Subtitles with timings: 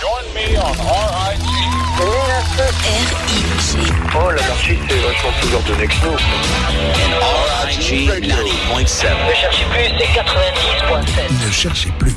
[0.00, 1.42] Join me on RIG.
[1.98, 3.02] R-I-G.
[4.14, 6.16] Oh, l'anarchie, c'est vachement plus ordonné que nous.
[7.66, 9.08] RIG 90.7.
[9.26, 11.46] Ne cherchez plus, c'est 90.7.
[11.46, 12.14] Ne cherchez plus.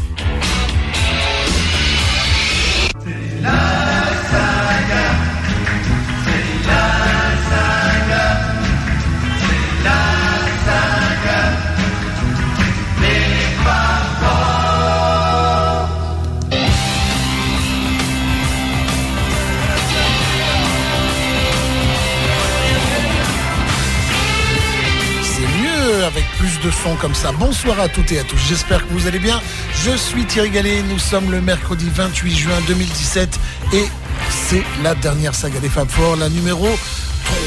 [26.64, 27.32] De son comme ça.
[27.32, 28.38] Bonsoir à toutes et à tous.
[28.38, 29.42] J'espère que vous allez bien.
[29.84, 30.84] Je suis Thierry Gallet.
[30.84, 33.40] Nous sommes le mercredi 28 juin 2017
[33.74, 33.86] et
[34.30, 36.68] c'est la dernière saga des Fab Four, la numéro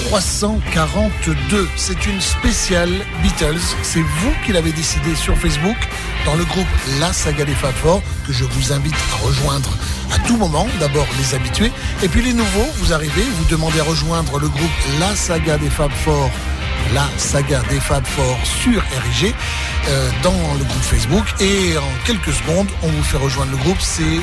[0.09, 1.69] 342.
[1.77, 2.91] C'est une spéciale
[3.23, 3.61] Beatles.
[3.83, 5.77] C'est vous qui l'avez décidé sur Facebook
[6.25, 6.67] dans le groupe
[7.01, 9.71] La Saga des Fab Four que je vous invite à rejoindre
[10.13, 10.67] à tout moment.
[10.81, 11.73] D'abord les habitués
[12.03, 12.69] et puis les nouveaux.
[12.79, 16.31] Vous arrivez, vous demandez à rejoindre le groupe La Saga des Fab Four
[16.95, 19.35] la saga des Fab Four sur RIG
[19.89, 21.25] euh, dans le groupe Facebook.
[21.41, 23.81] Et en quelques secondes on vous fait rejoindre le groupe.
[23.81, 24.21] C'est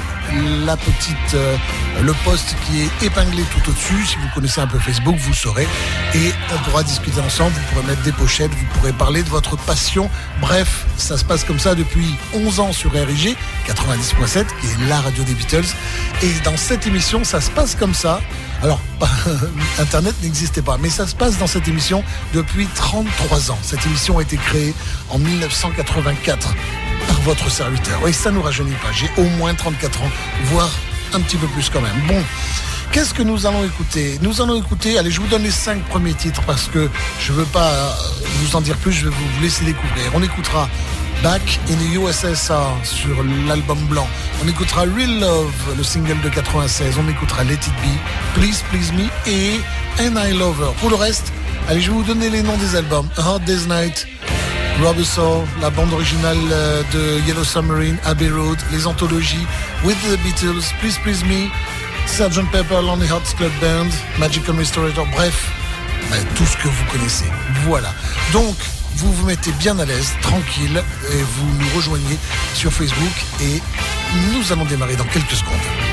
[0.66, 1.58] la petite euh,
[2.02, 4.06] le poste qui est épinglé tout au-dessus.
[4.06, 5.68] Si vous connaissez un peu Facebook vous saurez.
[6.16, 7.52] Et on pourra discuter ensemble.
[7.52, 8.52] Vous pourrez mettre des pochettes.
[8.52, 10.10] Vous pourrez parler de votre passion.
[10.40, 13.36] Bref ça se passe comme ça depuis 11 ans sur RIG
[13.68, 15.76] 90.7 qui est la radio des Beatles.
[16.24, 18.22] Et dans cette émission ça se passe comme ça
[18.62, 18.80] alors,
[19.80, 23.58] Internet n'existait pas, mais ça se passe dans cette émission depuis 33 ans.
[23.64, 24.74] Cette émission a été créée
[25.10, 26.54] en 1984
[27.08, 28.00] par votre serviteur.
[28.04, 28.92] Oui, ça nous rajeunit pas.
[28.92, 30.12] J'ai au moins 34 ans,
[30.46, 30.70] voire
[31.14, 32.00] un petit peu plus quand même.
[32.08, 32.22] Bon.
[32.92, 34.20] Qu'est-ce que nous allons écouter?
[34.22, 36.90] Nous allons écouter, allez, je vous donne les cinq premiers titres parce que
[37.22, 37.72] je ne veux pas
[38.42, 40.12] vous en dire plus, je vais vous laisser découvrir.
[40.14, 40.70] On écoutera
[41.24, 44.08] Back in the USSR sur l'album blanc.
[44.44, 46.96] On écoutera Real Love, le single de 96.
[46.98, 49.60] On écoutera Let It Be, Please Please Me et
[50.00, 50.74] And I Love Her.
[50.80, 51.32] Pour le reste,
[51.70, 53.08] allez, je vais vous donner les noms des albums.
[53.18, 54.08] A Hard Day's Night,
[54.80, 55.04] Rubber
[55.62, 59.46] la bande originale euh, de Yellow Submarine, Abbey Road, les anthologies
[59.84, 61.50] With the Beatles, Please Please Me,
[62.08, 62.50] Sgt.
[62.52, 65.52] Pepper, Lonely Hearts Club Band, Magical Restorator, bref,
[66.10, 67.26] ben, tout ce que vous connaissez.
[67.64, 67.94] Voilà.
[68.34, 68.56] Donc,
[68.96, 72.18] vous vous mettez bien à l'aise, tranquille, et vous nous rejoignez
[72.54, 73.62] sur Facebook et
[74.34, 75.91] nous allons démarrer dans quelques secondes.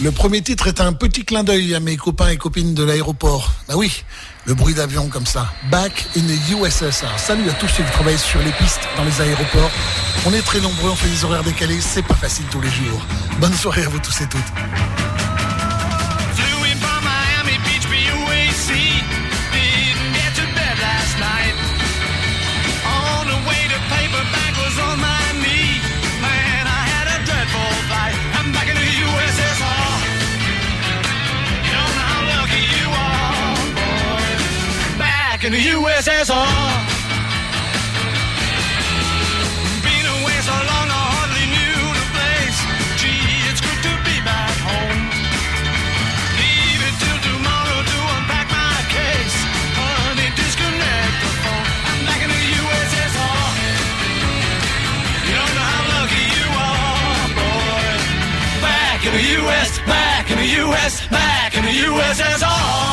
[0.00, 3.52] Le premier titre est un petit clin d'œil à mes copains et copines de l'aéroport.
[3.68, 4.04] Ah oui,
[4.44, 5.52] le bruit d'avion comme ça.
[5.72, 7.18] Back in the USSR.
[7.18, 9.72] Salut à tous ceux qui travaillent sur les pistes dans les aéroports.
[10.24, 13.04] On est très nombreux, on fait des horaires décalés, c'est pas facile tous les jours.
[13.40, 15.27] Bonne soirée à vous tous et toutes.
[35.98, 36.46] USSR.
[39.82, 42.58] Been away so long, I hardly knew the place.
[43.02, 43.18] Gee,
[43.50, 45.02] it's good to be back home.
[46.38, 49.36] Leave it till tomorrow to unpack my case.
[49.74, 51.66] Honey, disconnect the phone.
[51.90, 53.50] I'm back in the USSR.
[55.26, 57.90] You don't know how lucky you are, boy.
[58.62, 62.87] Back in the US, back in the US, back in the USSR.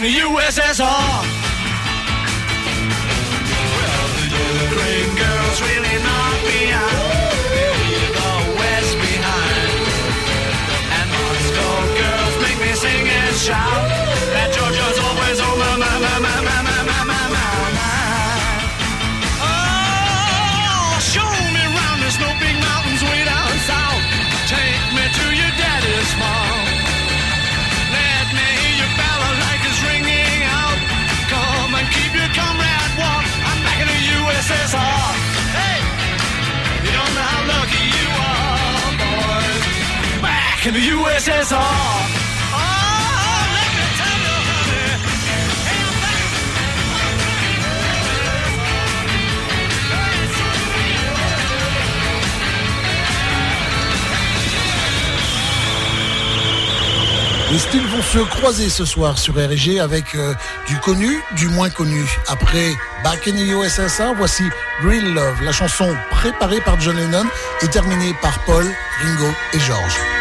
[0.00, 0.99] In the USSR.
[57.52, 60.34] Les styles vont se croiser ce soir sur RG avec euh,
[60.66, 62.08] du connu, du moins connu?
[62.28, 62.72] Après
[63.04, 64.44] Back in the voici
[64.82, 67.26] Real Love, la chanson préparée par John Lennon
[67.60, 68.64] et terminée par Paul,
[69.02, 70.19] Ringo et George.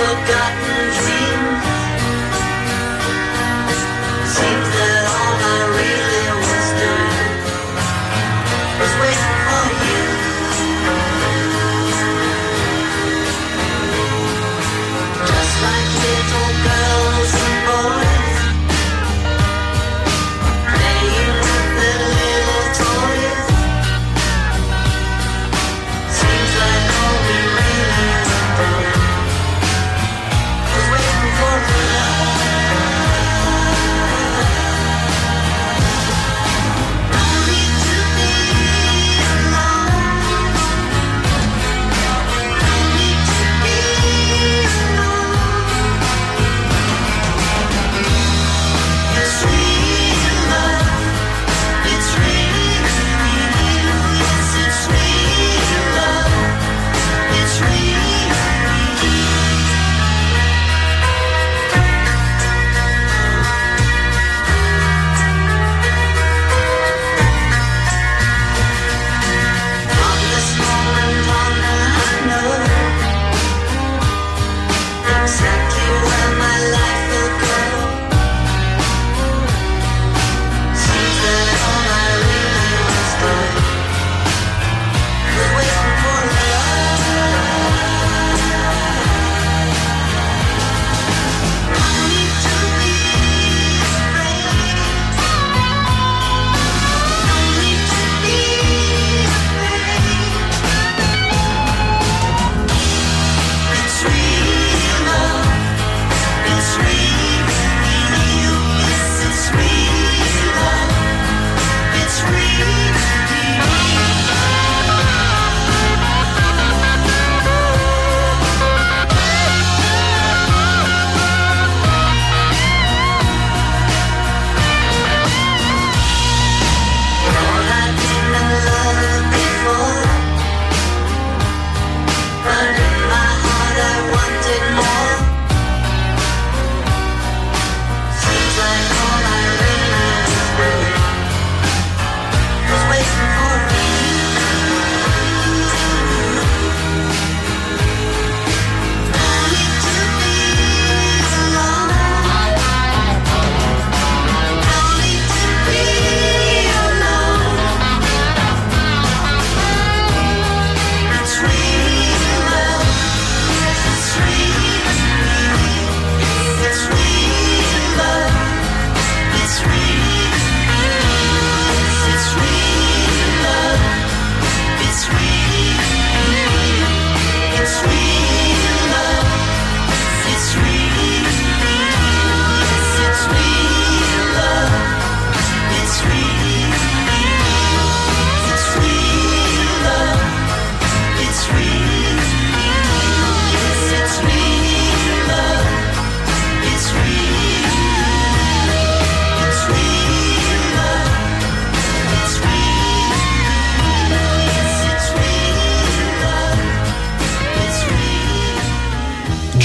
[0.00, 1.29] forgotten dreams.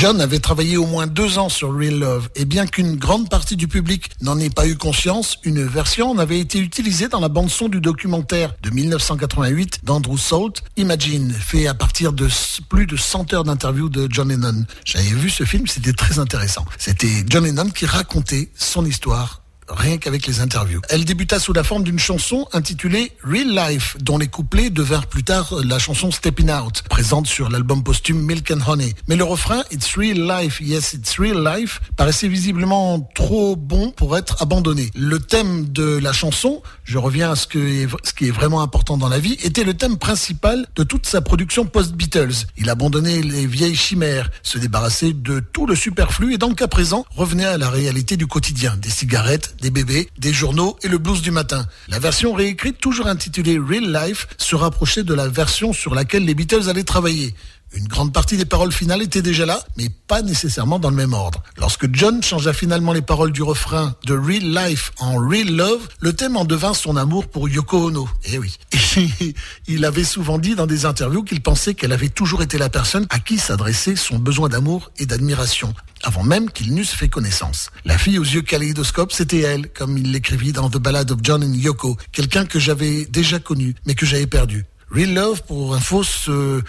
[0.05, 3.55] John avait travaillé au moins deux ans sur Real Love et bien qu'une grande partie
[3.55, 7.27] du public n'en ait pas eu conscience, une version en avait été utilisée dans la
[7.27, 12.27] bande son du documentaire de 1988 d'Andrew Salt, Imagine, fait à partir de
[12.69, 14.65] plus de 100 heures d'interviews de John Lennon.
[14.85, 16.65] J'avais vu ce film, c'était très intéressant.
[16.77, 20.81] C'était John Lennon qui racontait son histoire rien qu'avec les interviews.
[20.89, 25.23] Elle débuta sous la forme d'une chanson intitulée Real Life, dont les couplets devinrent plus
[25.23, 28.93] tard la chanson Stepping Out, présente sur l'album posthume Milk and Honey.
[29.07, 34.17] Mais le refrain It's Real Life, Yes It's Real Life paraissait visiblement trop bon pour
[34.17, 34.91] être abandonné.
[34.95, 38.97] Le thème de la chanson, je reviens à ce, que ce qui est vraiment important
[38.97, 42.47] dans la vie, était le thème principal de toute sa production post-Beatles.
[42.57, 47.05] Il abandonnait les vieilles chimères, se débarrassait de tout le superflu et le cas présent
[47.15, 51.21] revenait à la réalité du quotidien, des cigarettes, des bébés, des journaux et le blues
[51.21, 51.65] du matin.
[51.87, 56.35] La version réécrite, toujours intitulée Real Life, se rapprochait de la version sur laquelle les
[56.35, 57.35] Beatles allaient travailler.
[57.75, 61.11] Une grande partie des paroles finales étaient déjà là, mais pas nécessairement dans le même
[61.11, 61.43] ordre.
[61.57, 66.13] Lorsque John changea finalement les paroles du refrain de Real Life en Real Love, le
[66.13, 68.07] thème en devint son amour pour Yoko Ono.
[68.31, 68.57] Eh oui.
[69.67, 73.07] Il avait souvent dit dans des interviews qu'il pensait qu'elle avait toujours été la personne
[73.09, 77.71] à qui s'adressait son besoin d'amour et d'admiration avant même qu'ils n'eussent fait connaissance.
[77.83, 81.43] La fille aux yeux kaléidoscopes, c'était elle, comme il l'écrivit dans The Ballad of John
[81.43, 84.65] and Yoko, quelqu'un que j'avais déjà connu, mais que j'avais perdu.
[84.95, 86.61] Real Love, pour info, se euh,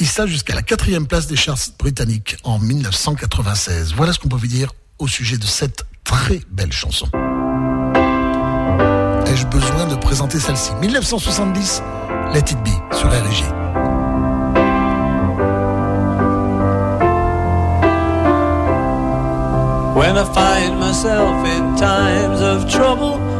[0.00, 3.94] hissa jusqu'à la quatrième place des charts britanniques en 1996.
[3.94, 7.06] Voilà ce qu'on vous dire au sujet de cette très belle chanson.
[9.26, 10.72] Ai-je besoin de présenter celle-ci?
[10.80, 11.82] 1970,
[12.34, 13.08] Let It Be sur
[21.76, 23.39] times of trouble,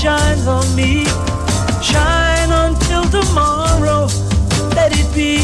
[0.00, 1.04] shines on me.
[1.82, 4.08] Shine until tomorrow,
[4.74, 5.42] let it be.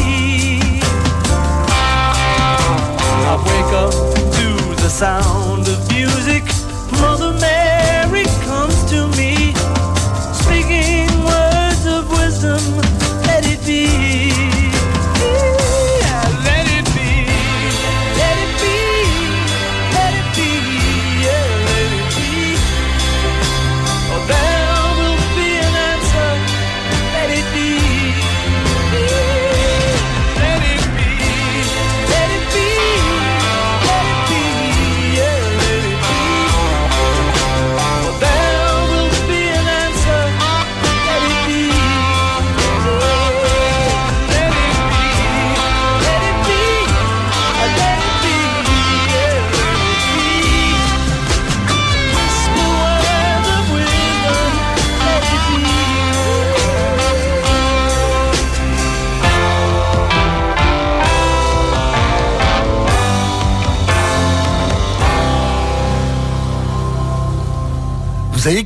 [3.29, 3.93] I wake up
[4.37, 4.47] to
[4.81, 5.56] the sound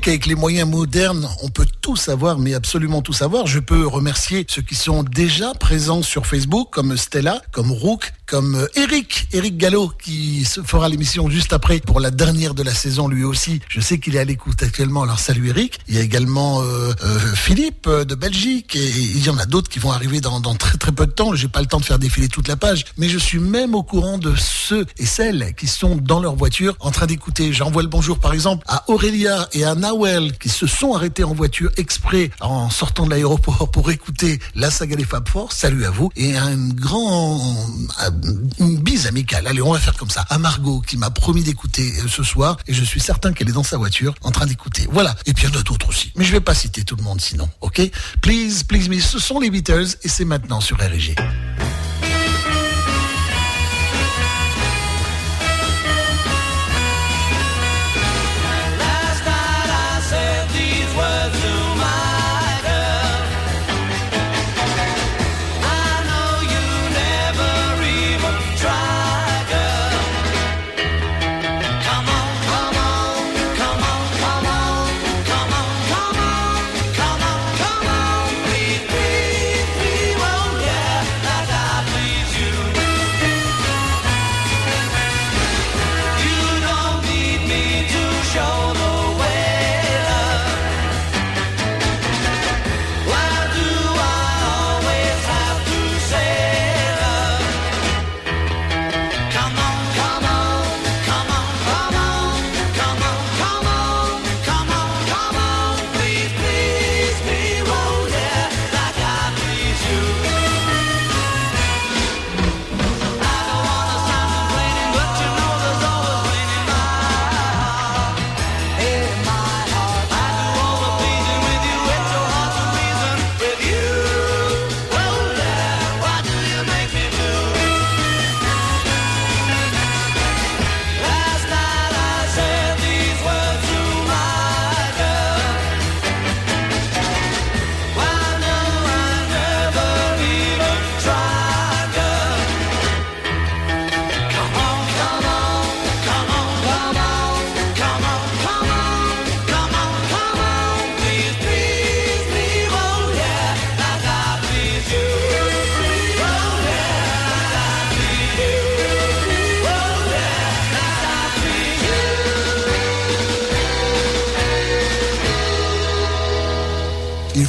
[0.01, 3.46] qu'avec les moyens modernes, on peut tout savoir, mais absolument tout savoir.
[3.46, 8.55] Je peux remercier ceux qui sont déjà présents sur Facebook, comme Stella, comme Rook, comme
[8.55, 12.73] euh, Eric, Eric Gallo, qui se fera l'émission juste après pour la dernière de la
[12.73, 13.59] saison lui aussi.
[13.67, 15.79] Je sais qu'il est à l'écoute actuellement, alors salut Eric.
[15.89, 19.45] Il y a également euh, euh, Philippe euh, de Belgique et il y en a
[19.45, 21.35] d'autres qui vont arriver dans, dans très très peu de temps.
[21.35, 23.83] J'ai pas le temps de faire défiler toute la page, mais je suis même au
[23.83, 27.51] courant de ceux et celles qui sont dans leur voiture en train d'écouter.
[27.51, 31.33] J'envoie le bonjour par exemple à Aurélia et à Nawel qui se sont arrêtés en
[31.33, 35.51] voiture exprès en sortant de l'aéroport pour écouter la saga des Fab Four.
[35.51, 37.41] Salut à vous et un grand
[38.60, 39.48] une bise amicale.
[39.48, 40.25] Allez, on va faire comme ça.
[40.30, 43.54] À Margot qui m'a promis d'écouter euh, ce soir et je suis certain qu'elle est
[43.54, 44.88] dans sa voiture en train d'écouter.
[44.92, 45.16] Voilà.
[45.25, 46.12] Et puis il y en a d'autres aussi.
[46.16, 47.50] Mais je vais pas citer tout le monde sinon.
[47.62, 47.82] Ok?
[48.22, 49.00] Please, please me.
[49.00, 51.16] Ce sont les Beatles et c'est maintenant sur RG.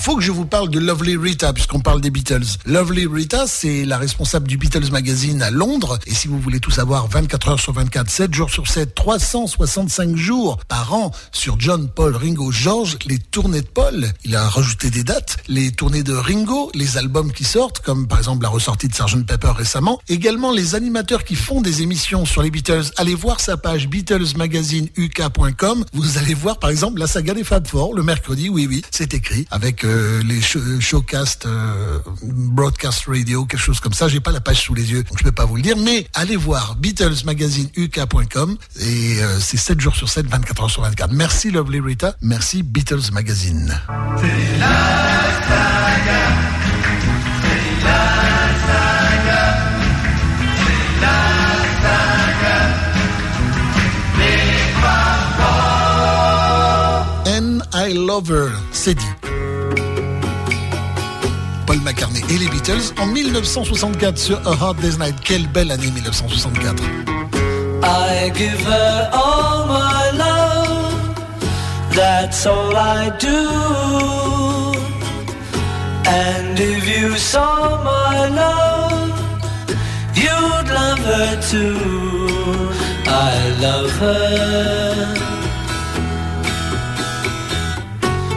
[0.03, 2.43] Faut que je vous parle de Lovely Rita, puisqu'on parle des Beatles.
[2.67, 6.01] Lovely Rita, c'est la responsable du Beatles Magazine à Londres.
[6.09, 10.17] Et si vous voulez tout savoir, 24 heures sur 24, 7 jours sur 7, 365
[10.17, 14.13] jours par an sur John, Paul, Ringo, George, les tournées de Paul.
[14.25, 18.19] Il a rajouté des dates, les tournées de Ringo, les albums qui sortent, comme par
[18.19, 20.01] exemple la ressortie de Sgt Pepper récemment.
[20.09, 22.91] Également les animateurs qui font des émissions sur les Beatles.
[22.97, 25.85] Allez voir sa page BeatlesMagazineUK.com.
[25.93, 28.49] Vous allez voir par exemple la saga des Fab Four le mercredi.
[28.49, 33.93] Oui, oui, c'est écrit avec euh, les show- showcast, euh, broadcast radio, quelque chose comme
[33.93, 34.09] ça.
[34.09, 35.77] J'ai pas la page sous les yeux, donc je peux pas vous le dire.
[35.77, 41.13] Mais allez voir BeatlesMagazineUK.com et euh, c'est 7 jours sur 7, 24 heures sur 24.
[41.13, 43.79] Merci Lovely Rita, merci Beatles Magazine.
[57.75, 59.32] I Love Her, c'est dit.
[61.73, 65.15] Paul McCartney et les Beatles en 1964 sur A Hard Day's Night.
[65.25, 66.85] Quelle belle année 1964.
[67.83, 71.15] I give her all my love,
[71.95, 73.49] that's all I do.
[76.05, 79.09] And if you saw my love,
[80.15, 81.79] you'd love her too.
[83.07, 85.15] I love her.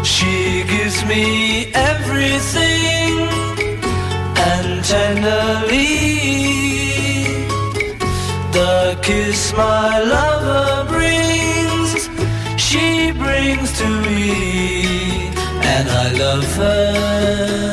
[0.06, 2.95] She gives me everything
[4.88, 5.96] tenderly.
[8.52, 12.10] The kiss my lover brings,
[12.62, 15.30] she brings to me,
[15.74, 17.72] and I love her.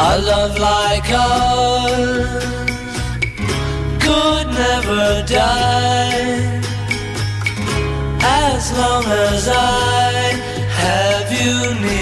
[0.00, 2.44] A love like ours
[4.04, 6.60] could never die.
[8.24, 10.52] As long as I
[10.82, 12.01] have you near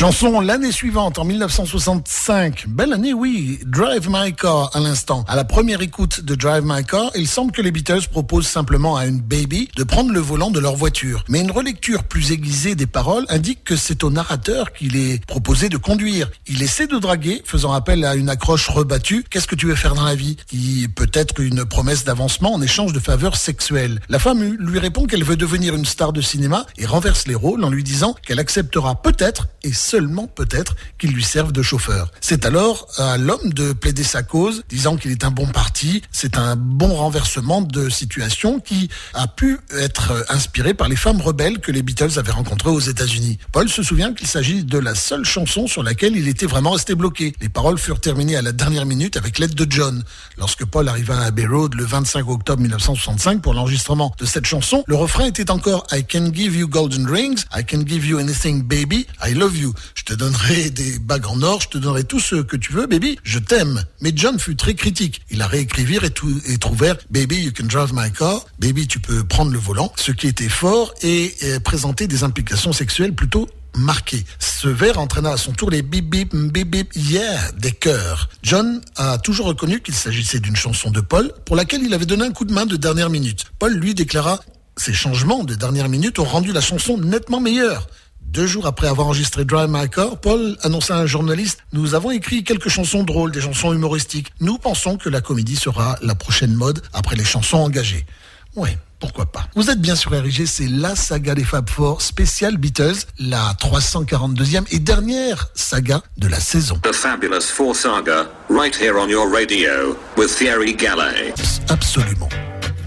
[0.00, 2.64] Chanson l'année suivante, en 1965.
[2.68, 3.58] Belle année, oui.
[3.66, 5.26] Drive My Car, à l'instant.
[5.28, 8.96] À la première écoute de Drive My Car, il semble que les Beatles proposent simplement
[8.96, 11.22] à une baby de prendre le volant de leur voiture.
[11.28, 15.68] Mais une relecture plus aiguisée des paroles indique que c'est au narrateur qu'il est proposé
[15.68, 16.30] de conduire.
[16.46, 19.26] Il essaie de draguer, faisant appel à une accroche rebattue.
[19.28, 20.38] Qu'est-ce que tu veux faire dans la vie?
[20.46, 24.00] Qui peut être une promesse d'avancement en échange de faveurs sexuelles.
[24.08, 27.62] La femme lui répond qu'elle veut devenir une star de cinéma et renverse les rôles
[27.64, 32.12] en lui disant qu'elle acceptera peut-être et seulement peut-être qu'il lui serve de chauffeur.
[32.20, 36.38] C'est alors à l'homme de plaider sa cause, disant qu'il est un bon parti, c'est
[36.38, 41.72] un bon renversement de situation qui a pu être inspiré par les femmes rebelles que
[41.72, 43.38] les Beatles avaient rencontrées aux États-Unis.
[43.50, 46.94] Paul se souvient qu'il s'agit de la seule chanson sur laquelle il était vraiment resté
[46.94, 47.34] bloqué.
[47.40, 50.04] Les paroles furent terminées à la dernière minute avec l'aide de John.
[50.38, 54.84] Lorsque Paul arriva à Abbey Road le 25 octobre 1965 pour l'enregistrement de cette chanson,
[54.86, 58.62] le refrain était encore I can give you golden rings, I can give you anything
[58.62, 59.74] baby, I love you.
[59.94, 62.86] Je te donnerai des bagues en or, je te donnerai tout ce que tu veux,
[62.86, 63.84] baby, je t'aime.
[64.00, 65.22] Mais John fut très critique.
[65.30, 69.00] Il a réécrivi et, tout, et trouvèrent Baby, you can drive my car, baby, tu
[69.00, 74.24] peux prendre le volant, ce qui était fort et, présentait des implications sexuelles plutôt marquées.
[74.38, 78.28] Ce vers entraîna à son tour les bip bip bip bip yeah des chœurs.
[78.42, 82.24] John a toujours reconnu qu'il s'agissait d'une chanson de Paul pour laquelle il avait donné
[82.24, 83.44] un coup de main de dernière minute.
[83.58, 84.40] Paul lui déclara
[84.76, 87.86] ces changements de dernière minute ont rendu la chanson nettement meilleure.
[88.30, 92.12] Deux jours après avoir enregistré Dry My Core, Paul annonça à un journaliste Nous avons
[92.12, 94.32] écrit quelques chansons drôles, des chansons humoristiques.
[94.38, 98.06] Nous pensons que la comédie sera la prochaine mode après les chansons engagées.
[98.54, 99.48] Ouais, pourquoi pas.
[99.56, 104.64] Vous êtes bien sûr RIG, c'est la saga des Fab Four spéciale Beatles, la 342e
[104.70, 106.78] et dernière saga de la saison.
[106.84, 111.34] The Fabulous Four Saga, right here on your radio, with Thierry Gallet.
[111.68, 112.28] Absolument.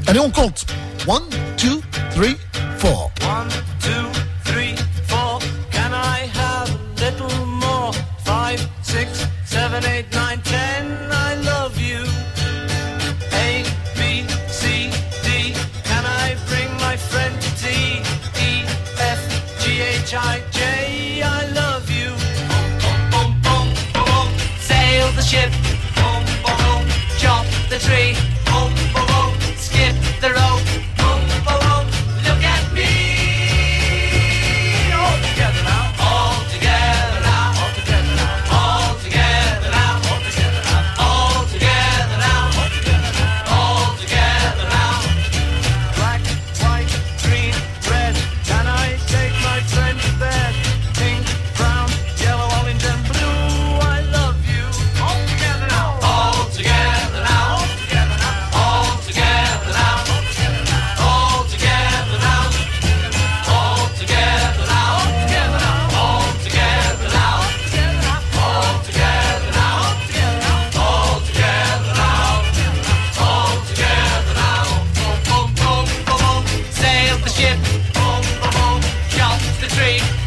[0.08, 0.66] Allez, on compte.
[1.06, 1.20] 1,
[1.58, 1.82] 2,
[2.16, 2.28] 3,
[2.80, 3.12] 4.
[3.22, 3.48] 1,
[3.82, 3.90] 2,
[4.46, 4.93] 3,
[7.04, 7.92] little more?
[8.24, 10.23] Five, six, seven, eight, nine,
[77.24, 77.58] the ship.
[77.94, 80.23] Boom, boom, boom, jump the tree.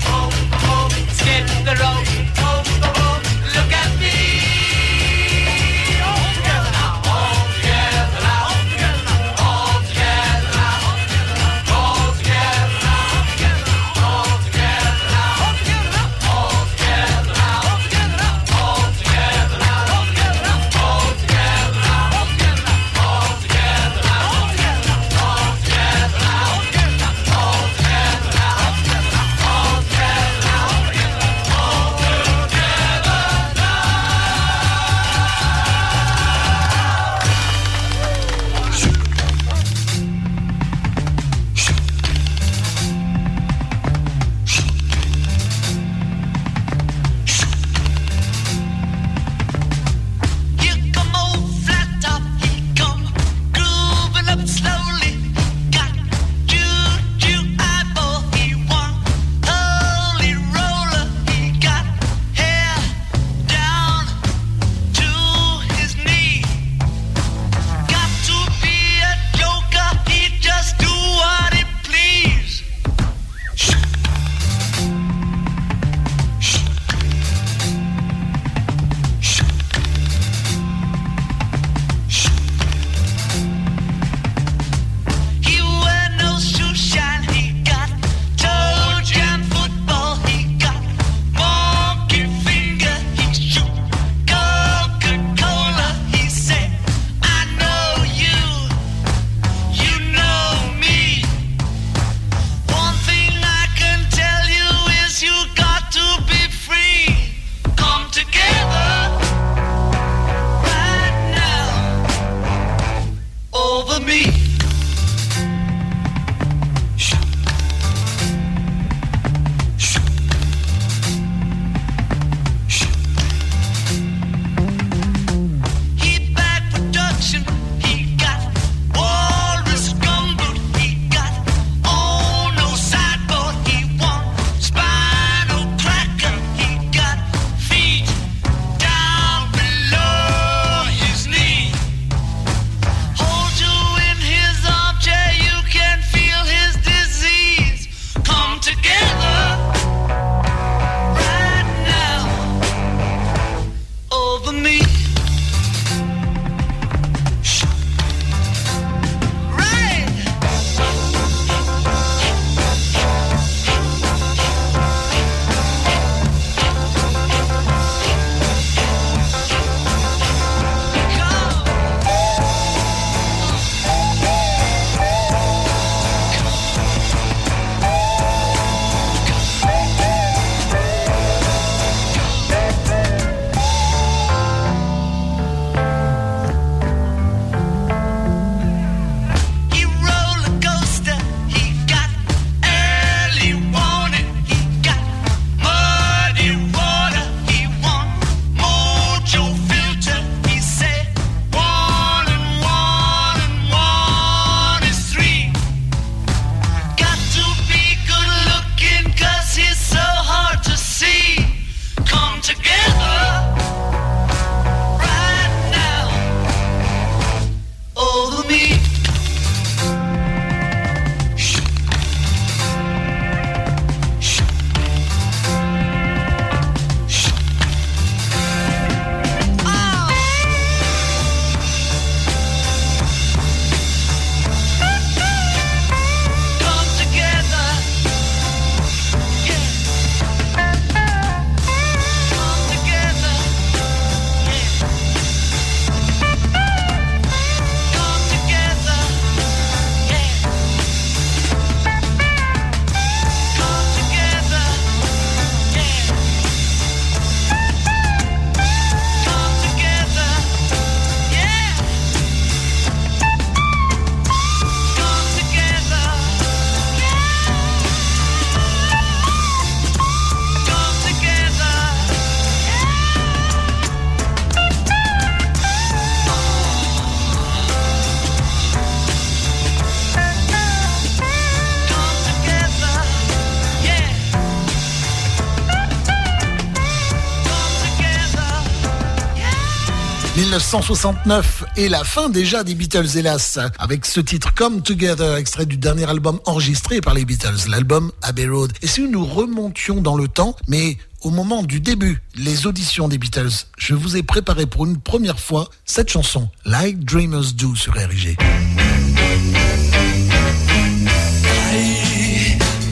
[290.56, 295.76] 1969 et la fin déjà des Beatles, hélas, avec ce titre Come Together, extrait du
[295.76, 298.72] dernier album enregistré par les Beatles, l'album Abbey Road.
[298.80, 303.18] Et si nous remontions dans le temps, mais au moment du début, les auditions des
[303.18, 307.92] Beatles, je vous ai préparé pour une première fois cette chanson, Like Dreamers Do sur
[307.92, 308.38] RG.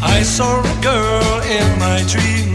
[0.07, 2.53] I, saw a girl in my dreams,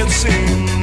[0.00, 0.79] dancing.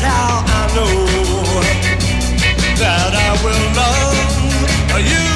[0.00, 0.94] How I know
[2.78, 4.18] that I will love
[5.02, 5.26] you.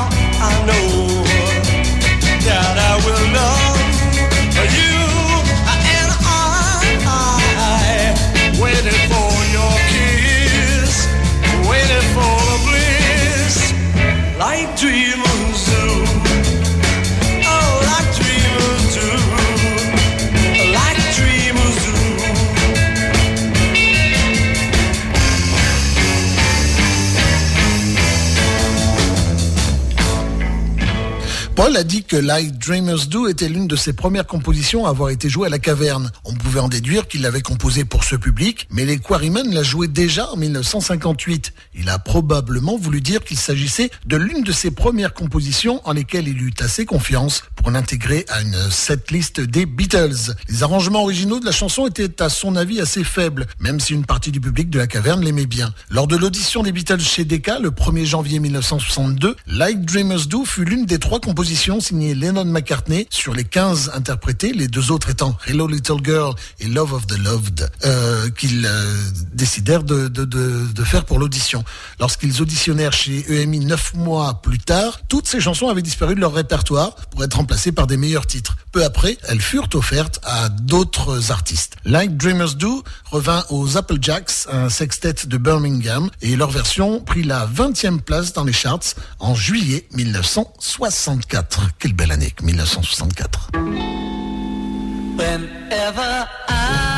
[31.56, 35.08] Paul a dit que Like Dreamers Do était l'une de ses premières compositions à avoir
[35.08, 36.12] été jouée à la caverne.
[36.26, 39.88] On pouvait en déduire qu'il l'avait composée pour ce public, mais les Quarrymen la jouaient
[39.88, 41.54] déjà en 1958.
[41.74, 46.28] Il a probablement voulu dire qu'il s'agissait de l'une de ses premières compositions en lesquelles
[46.28, 50.34] il eut assez confiance pour l'intégrer à une setlist des Beatles.
[50.50, 54.04] Les arrangements originaux de la chanson étaient à son avis assez faibles, même si une
[54.04, 55.72] partie du public de la caverne l'aimait bien.
[55.88, 60.66] Lors de l'audition des Beatles chez Decca le 1er janvier 1962, Like Dreamers Do fut
[60.66, 61.45] l'une des trois compositions
[61.80, 66.92] signées Lennon-McCartney sur les 15 interprétées, les deux autres étant Hello Little Girl et Love
[66.92, 68.94] of the Loved, euh, qu'ils euh,
[69.32, 71.64] décidèrent de faire pour l'audition.
[72.00, 76.34] Lorsqu'ils auditionnèrent chez EMI neuf mois plus tard, toutes ces chansons avaient disparu de leur
[76.34, 78.56] répertoire pour être remplacées par des meilleurs titres.
[78.72, 81.76] Peu après, elles furent offertes à d'autres artistes.
[81.84, 87.46] Like Dreamers Do revint aux Applejacks, un sextet de Birmingham, et leur version prit la
[87.46, 91.35] 20e place dans les charts en juillet 1964.
[91.78, 93.50] Quelle belle année, 1964.
[95.18, 96.95] Whenever I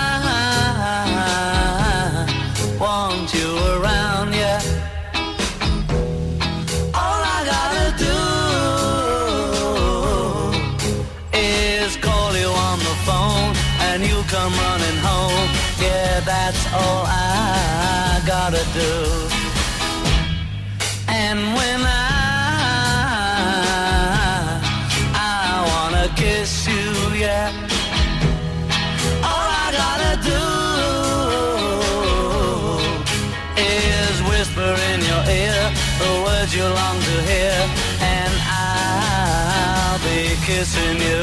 [40.58, 41.22] you.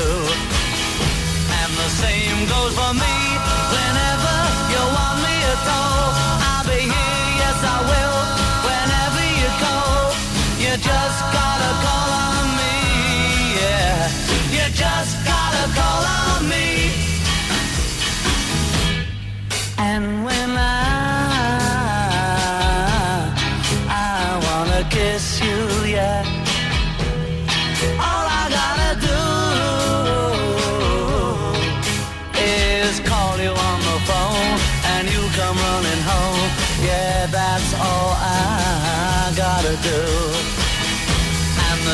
[1.59, 3.24] And the same goes for me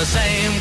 [0.01, 0.60] the same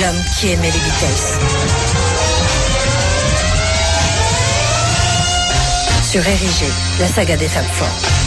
[0.00, 1.38] L'homme qui aimait les Beatles.
[6.02, 6.66] Sur Érigé,
[6.98, 8.21] la saga des Fab Four.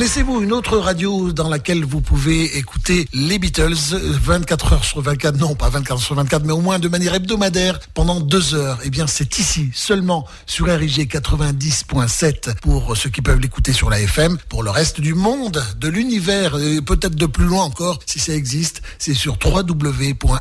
[0.00, 5.36] Connaissez-vous une autre radio dans laquelle vous pouvez écouter les Beatles 24 heures sur 24
[5.36, 8.78] Non, pas 24 heures sur 24, mais au moins de manière hebdomadaire pendant deux heures?
[8.82, 14.00] Eh bien, c'est ici, seulement sur RIG 90.7 pour ceux qui peuvent l'écouter sur la
[14.00, 14.38] FM.
[14.48, 18.32] Pour le reste du monde, de l'univers, et peut-être de plus loin encore, si ça
[18.32, 20.32] existe, c'est sur www.rigfm.fr.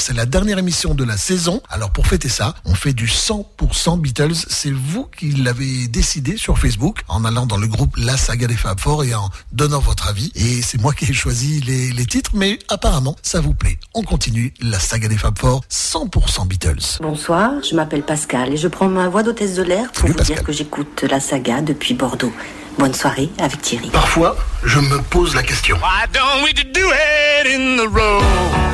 [0.00, 1.62] C'est la dernière émission de la saison.
[1.70, 4.34] Alors, pour fêter ça, on fait du 100% Beatles.
[4.46, 8.56] C'est vous qui l'avez décidé sur Facebook en allant dans le groupe La Saga des
[8.56, 10.30] Fab Four et en donnant votre avis.
[10.34, 13.78] Et c'est moi qui ai choisi les, les titres, mais apparemment, ça vous plaît.
[13.94, 16.98] On continue La Saga des Fab Four, 100% Beatles.
[17.00, 20.18] Bonsoir, je m'appelle Pascal et je prends ma voix d'hôtesse de l'air pour Salut, vous
[20.18, 20.36] Pascal.
[20.36, 22.32] dire que j'écoute la saga depuis Bordeaux.
[22.78, 23.88] Bonne soirée avec Thierry.
[23.90, 25.76] Parfois, je me pose la question.
[25.76, 28.24] Why don't we do it in the road?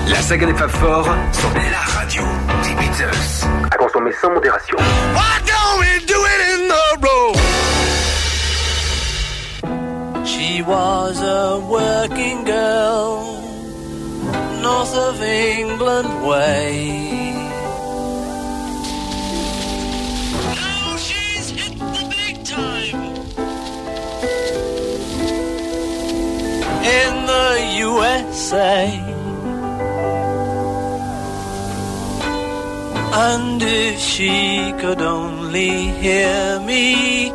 [0.08, 2.22] La saga des Fab Four sur la radio
[2.62, 3.46] des Beatles.
[3.70, 4.76] À consommer sans modération.
[4.78, 5.44] Why
[10.60, 13.40] She was a working girl,
[14.60, 17.32] north of England way.
[20.54, 23.00] Now she's hit the big time.
[27.00, 27.48] In the
[27.86, 29.00] USA.
[33.14, 37.32] And if she could only hear me,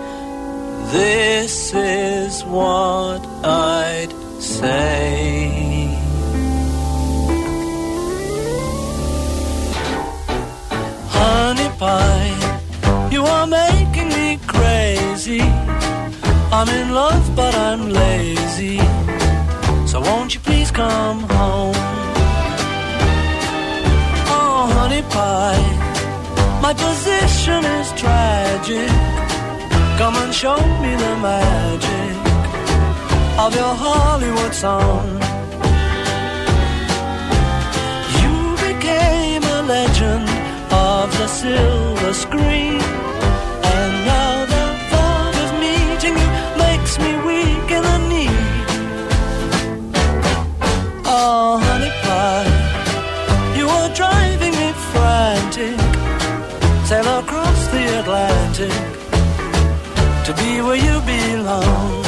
[0.95, 5.89] this is what I'd say.
[11.17, 15.41] Honey pie, you are making me crazy.
[16.57, 18.79] I'm in love, but I'm lazy.
[19.85, 21.75] So won't you please come home?
[24.37, 25.65] Oh, honey pie,
[26.61, 29.24] my position is tragic.
[29.97, 32.15] Come and show me the magic
[33.39, 35.07] of your Hollywood song.
[38.21, 38.35] You
[38.67, 40.27] became a legend
[40.69, 42.81] of the silver screen.
[43.75, 48.39] And now the thought of meeting you makes me weak in the knee.
[51.05, 55.79] Oh, honey pie, you are driving me frantic.
[56.85, 58.94] Sail across the Atlantic
[60.61, 62.04] where you belong.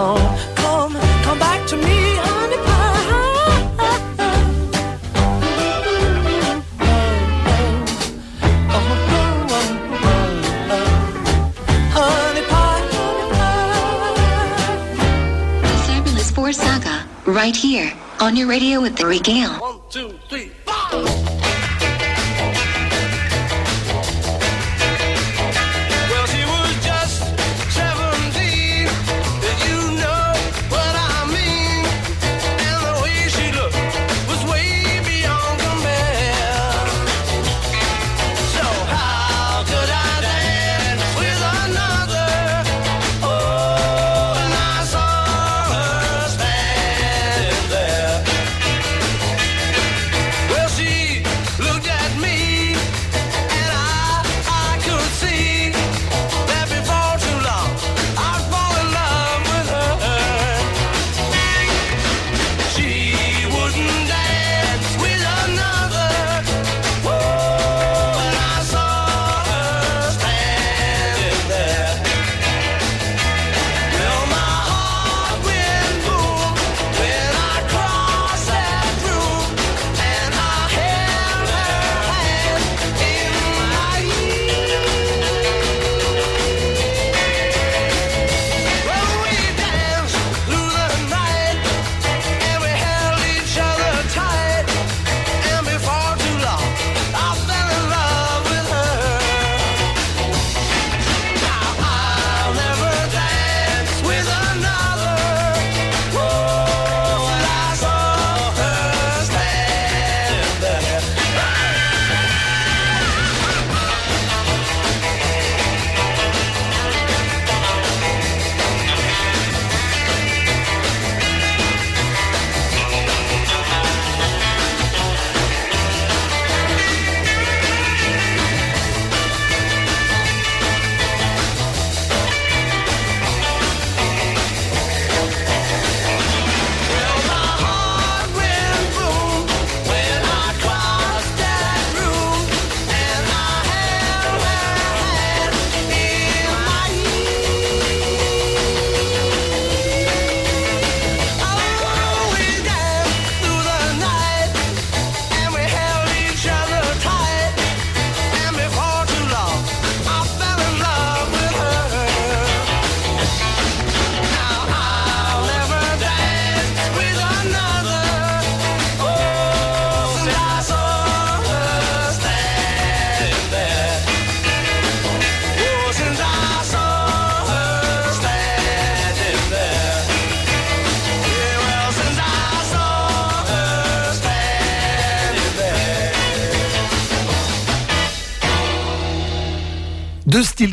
[0.00, 0.54] Home?
[0.54, 0.94] Come,
[1.24, 3.00] come back to me, honey pie,
[16.52, 19.69] Saga, right here on your radio with the regale.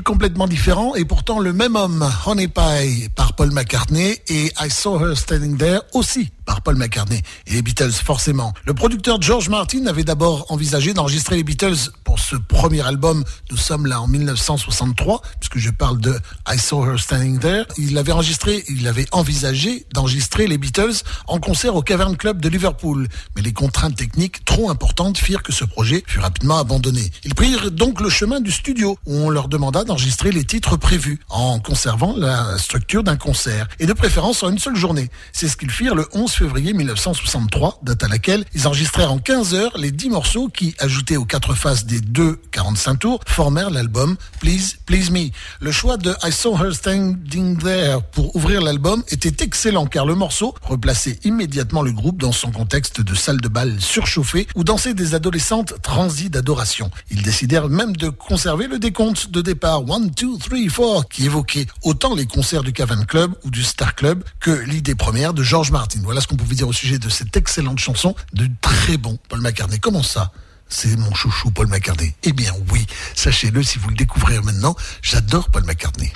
[0.03, 2.09] Complètement différents et pourtant le même homme.
[2.25, 7.21] Honey Pie par Paul McCartney et I Saw Her Standing There aussi par Paul McCartney
[7.45, 8.53] et les Beatles forcément.
[8.65, 13.23] Le producteur George Martin avait d'abord envisagé d'enregistrer les Beatles ce premier album.
[13.51, 17.65] Nous sommes là en 1963 puisque je parle de I Saw Her Standing There.
[17.77, 22.49] Il avait enregistré, il avait envisagé d'enregistrer les Beatles en concert au Cavern Club de
[22.49, 23.07] Liverpool.
[23.35, 27.11] Mais les contraintes techniques trop importantes firent que ce projet fut rapidement abandonné.
[27.23, 31.19] Ils prirent donc le chemin du studio où on leur demanda d'enregistrer les titres prévus
[31.29, 35.09] en conservant la structure d'un concert et de préférence en une seule journée.
[35.31, 39.53] C'est ce qu'ils firent le 11 février 1963, date à laquelle ils enregistrèrent en 15
[39.53, 44.17] heures les 10 morceaux qui, ajoutés aux quatre faces des deux 45 tours, formèrent l'album
[44.39, 45.29] Please Please Me.
[45.59, 50.15] Le choix de I Saw Her Standing There pour ouvrir l'album était excellent car le
[50.15, 54.93] morceau replaçait immédiatement le groupe dans son contexte de salle de bal surchauffée où dansaient
[54.93, 56.91] des adolescentes transies d'adoration.
[57.11, 61.67] Ils décidèrent même de conserver le décompte de départ 1, 2, 3, 4 qui évoquait
[61.83, 65.71] autant les concerts du Cavern Club ou du Star Club que l'idée première de George
[65.71, 65.99] Martin.
[66.03, 69.41] Voilà ce qu'on pouvait dire au sujet de cette excellente chanson de très bon Paul
[69.41, 69.79] McCartney.
[69.79, 70.31] Comment ça?
[70.69, 72.13] C'est mon chouchou Paul McCartney.
[72.23, 76.11] Eh bien oui, sachez-le si vous le découvrez maintenant, j'adore Paul McCartney.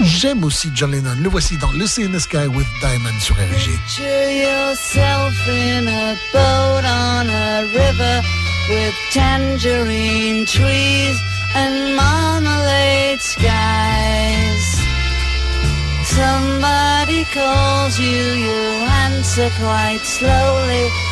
[0.00, 1.16] J'aime aussi John Lennon.
[1.22, 3.70] Le voici dans Lucy in the Sky with Diamond sur RG.
[3.86, 8.22] Picture yourself in a boat on a river
[8.68, 11.16] with tangerine trees
[11.54, 14.82] and marmalade skies.
[16.04, 21.11] Somebody calls you, you answer quite slowly.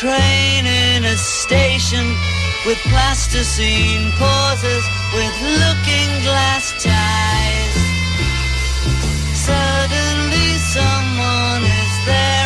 [0.00, 2.06] train in a station
[2.64, 7.74] with plasticine pauses with looking glass ties.
[9.36, 12.39] Suddenly someone is there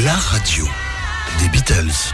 [0.00, 0.64] la radio
[1.38, 2.12] des Beatles.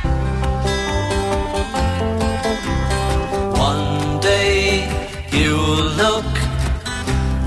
[3.54, 4.88] One day
[5.32, 6.32] you'll look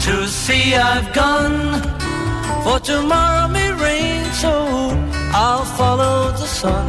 [0.05, 1.81] to see I've gone.
[2.63, 4.51] For tomorrow may rain, so
[5.33, 6.87] I'll follow the sun.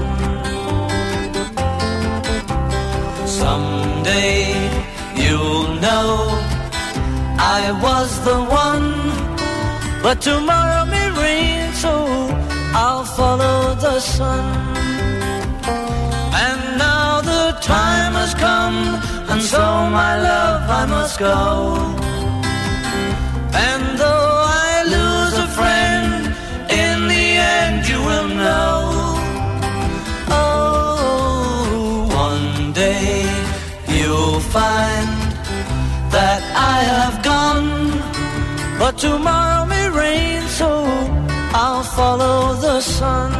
[3.26, 4.54] Someday
[5.16, 6.08] you'll know
[7.38, 8.90] I was the one,
[10.02, 11.92] but tomorrow may rain, so
[13.16, 14.44] follow the sun.
[16.44, 18.78] And now the time has come,
[19.30, 19.64] and so
[20.00, 21.38] my love I must go.
[23.68, 24.36] And though
[24.66, 26.10] I lose a friend,
[26.84, 27.26] in the
[27.58, 28.76] end you will know.
[30.40, 33.12] Oh, one day
[33.94, 35.10] you'll find
[36.16, 36.40] that
[36.74, 37.70] I have gone,
[38.78, 40.68] but tomorrow may rain, so
[41.64, 43.30] I'll follow the sun.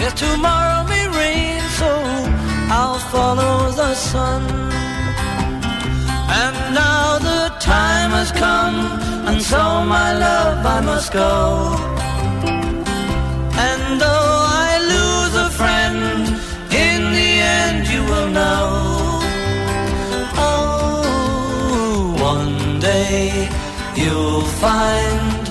[0.00, 1.90] Yeah, tomorrow may rain, so
[2.78, 4.42] I'll follow the sun.
[6.42, 8.76] And now the time has come,
[9.28, 9.62] and so
[9.96, 11.30] my love I must go.
[13.68, 14.21] And though
[24.62, 25.44] find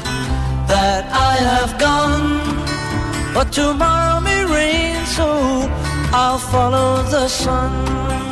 [0.72, 2.30] that I have gone,
[3.34, 5.28] but tomorrow may rain, so
[6.14, 8.31] I'll follow the sun.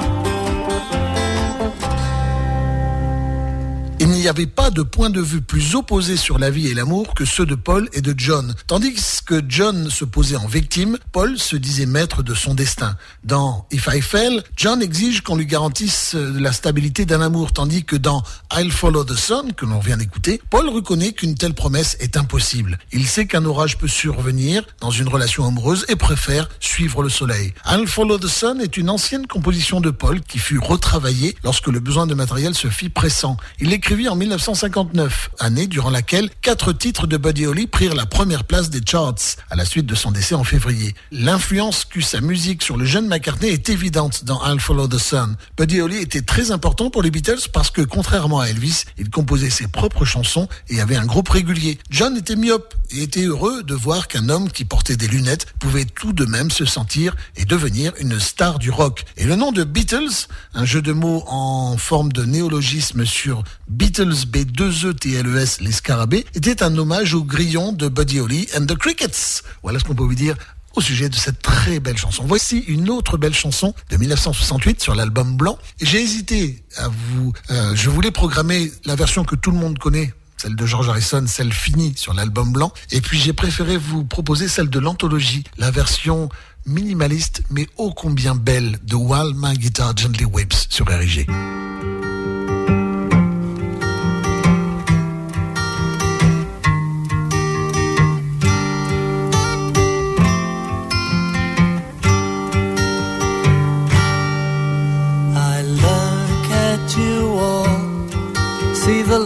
[4.19, 7.25] N'y avait pas de point de vue plus opposé sur la vie et l'amour que
[7.25, 8.53] ceux de Paul et de John.
[8.67, 12.97] Tandis que John se posait en victime, Paul se disait maître de son destin.
[13.23, 17.85] Dans If I Fell, John exige qu'on lui garantisse euh, la stabilité d'un amour, tandis
[17.85, 21.95] que dans I'll Follow the Sun, que l'on vient d'écouter, Paul reconnaît qu'une telle promesse
[21.99, 22.77] est impossible.
[22.91, 27.53] Il sait qu'un orage peut survenir dans une relation amoureuse et préfère suivre le soleil.
[27.65, 31.79] I'll Follow the Sun est une ancienne composition de Paul qui fut retravaillée lorsque le
[31.79, 33.37] besoin de matériel se fit pressant.
[33.59, 38.43] Il l'écrivit en 1959, année durant laquelle quatre titres de Buddy Holly prirent la première
[38.43, 39.15] place des charts
[39.49, 40.95] à la suite de son décès en février.
[41.11, 45.35] L'influence qu'eut sa musique sur le jeune McCartney est évidente dans I'll Follow the Sun.
[45.57, 49.49] Buddy Holly était très important pour les Beatles parce que contrairement à Elvis, il composait
[49.49, 51.77] ses propres chansons et avait un groupe régulier.
[51.89, 55.85] John était myope et était heureux de voir qu'un homme qui portait des lunettes pouvait
[55.85, 59.05] tout de même se sentir et devenir une star du rock.
[59.17, 63.98] Et le nom de Beatles, un jeu de mots en forme de néologisme sur Beatles
[64.05, 69.43] B2ETLES les scarabées, était un hommage au grillon de Buddy Holly and the Crickets.
[69.63, 70.35] Voilà ce qu'on peut vous dire
[70.75, 72.23] au sujet de cette très belle chanson.
[72.25, 75.57] Voici une autre belle chanson de 1968 sur l'album Blanc.
[75.81, 77.33] J'ai hésité à vous...
[77.49, 81.25] euh, je voulais programmer la version que tout le monde connaît celle de George Harrison,
[81.27, 82.71] celle finie sur l'album blanc.
[82.91, 86.29] Et puis j'ai préféré vous proposer celle de l'anthologie, la version
[86.65, 91.27] minimaliste mais ô combien belle de While My Guitar Gently Weeps sur RIG.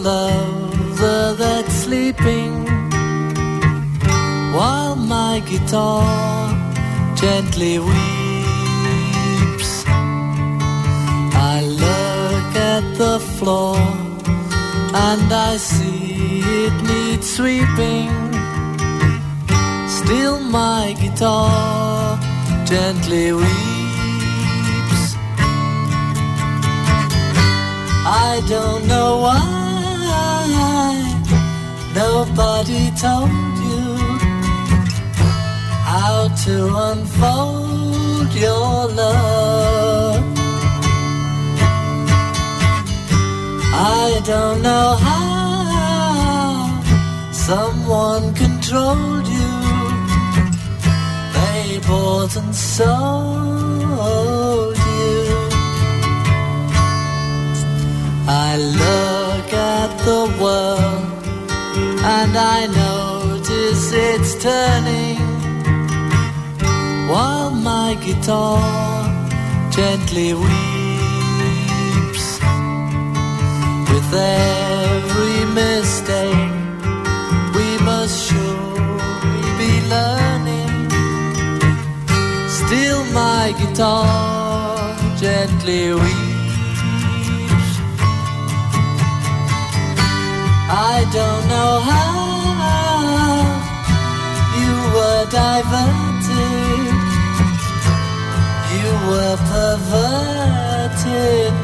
[0.00, 2.64] lover that's sleeping,
[4.52, 6.04] while my guitar
[7.14, 9.84] gently weeps.
[11.52, 13.76] I look at the floor
[15.06, 18.10] and I see it needs sweeping.
[19.88, 22.18] Still, my guitar
[22.64, 25.14] gently weeps.
[28.06, 29.73] I don't know why
[31.94, 33.30] nobody told
[33.68, 33.84] you
[35.90, 36.54] how to
[36.90, 40.24] unfold your love.
[43.76, 46.82] I don't know how
[47.32, 49.54] someone controlled you.
[51.36, 53.82] They bought and sold
[54.90, 55.14] you.
[58.26, 61.13] I look at the world
[62.06, 65.16] and I notice it's turning
[67.08, 68.60] while my guitar
[69.70, 72.26] gently weeps
[73.90, 76.52] with every mistake.
[77.56, 80.90] We must surely be learning.
[82.60, 86.23] Still my guitar gently weeps
[90.76, 92.12] I don't know how
[94.58, 96.94] you were diverted,
[98.74, 100.74] you were perverted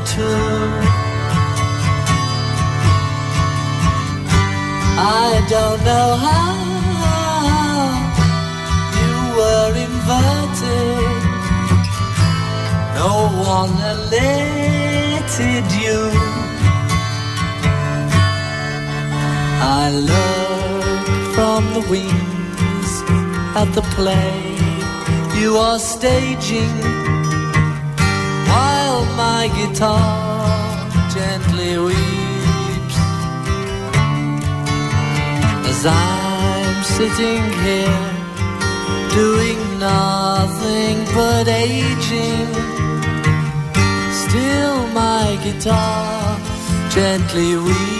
[0.07, 1.01] too.
[5.03, 6.55] I don't know how
[9.01, 11.23] you were inverted.
[12.95, 13.15] No
[13.55, 16.30] one elated you.
[19.63, 22.93] I look from the wings
[23.55, 24.51] at the play
[25.41, 26.77] you are staging
[28.49, 32.97] while my guitar gently weeps.
[35.71, 38.11] As I'm sitting here
[39.15, 42.49] doing nothing but aging
[44.25, 46.39] still my guitar
[46.91, 48.00] gently weeps.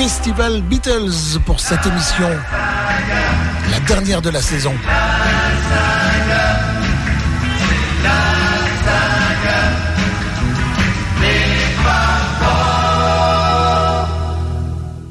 [0.00, 2.30] Festival Beatles pour cette émission,
[3.70, 4.72] la dernière de la saison.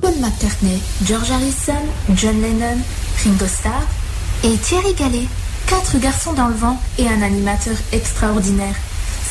[0.02, 1.74] Paul McCartney, George Harrison,
[2.16, 2.80] John Lennon,
[3.24, 3.84] Ringo Starr
[4.44, 5.28] et Thierry Gallet.
[5.68, 8.76] Quatre garçons dans le vent et un animateur extraordinaire.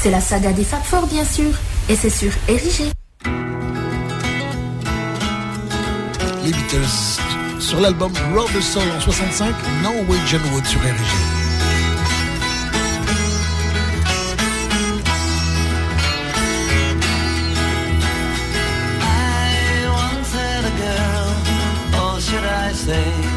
[0.00, 1.50] C'est la saga des Fab Four, bien sûr,
[1.88, 2.92] et c'est sur Érigé.
[6.52, 7.20] Beatles
[7.60, 11.38] sur l'album Roll the Soul en 65, Norwegian Wood sur RG.
[22.88, 23.27] say?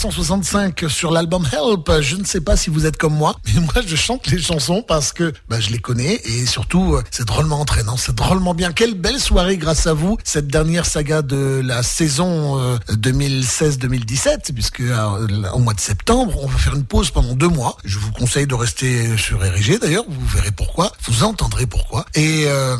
[0.00, 2.00] 1965, sur l'album Help.
[2.00, 4.82] Je ne sais pas si vous êtes comme moi, mais moi je chante les chansons
[4.82, 8.72] parce que bah, je les connais et surtout euh, c'est drôlement entraînant, c'est drôlement bien.
[8.72, 14.80] Quelle belle soirée grâce à vous, cette dernière saga de la saison euh, 2016-2017, puisque
[14.80, 17.76] euh, au mois de septembre, on va faire une pause pendant deux mois.
[17.84, 22.06] Je vous conseille de rester sur RG d'ailleurs, vous verrez pourquoi, vous entendrez pourquoi.
[22.14, 22.74] Et euh,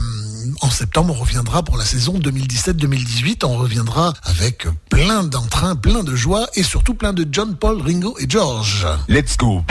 [0.61, 3.45] en septembre, on reviendra pour la saison 2017-2018.
[3.45, 8.16] On reviendra avec plein d'entrain, plein de joie et surtout plein de John, Paul, Ringo
[8.18, 8.86] et George.
[9.09, 9.62] Let's go.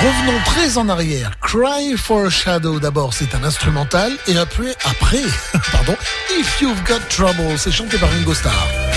[0.00, 1.32] Revenons très en arrière.
[1.40, 4.12] Cry for a Shadow d'abord, c'est un instrumental.
[4.28, 5.22] Et après, après,
[5.72, 5.96] pardon,
[6.38, 8.87] If You've Got Trouble, c'est chanté par Ringo Starr.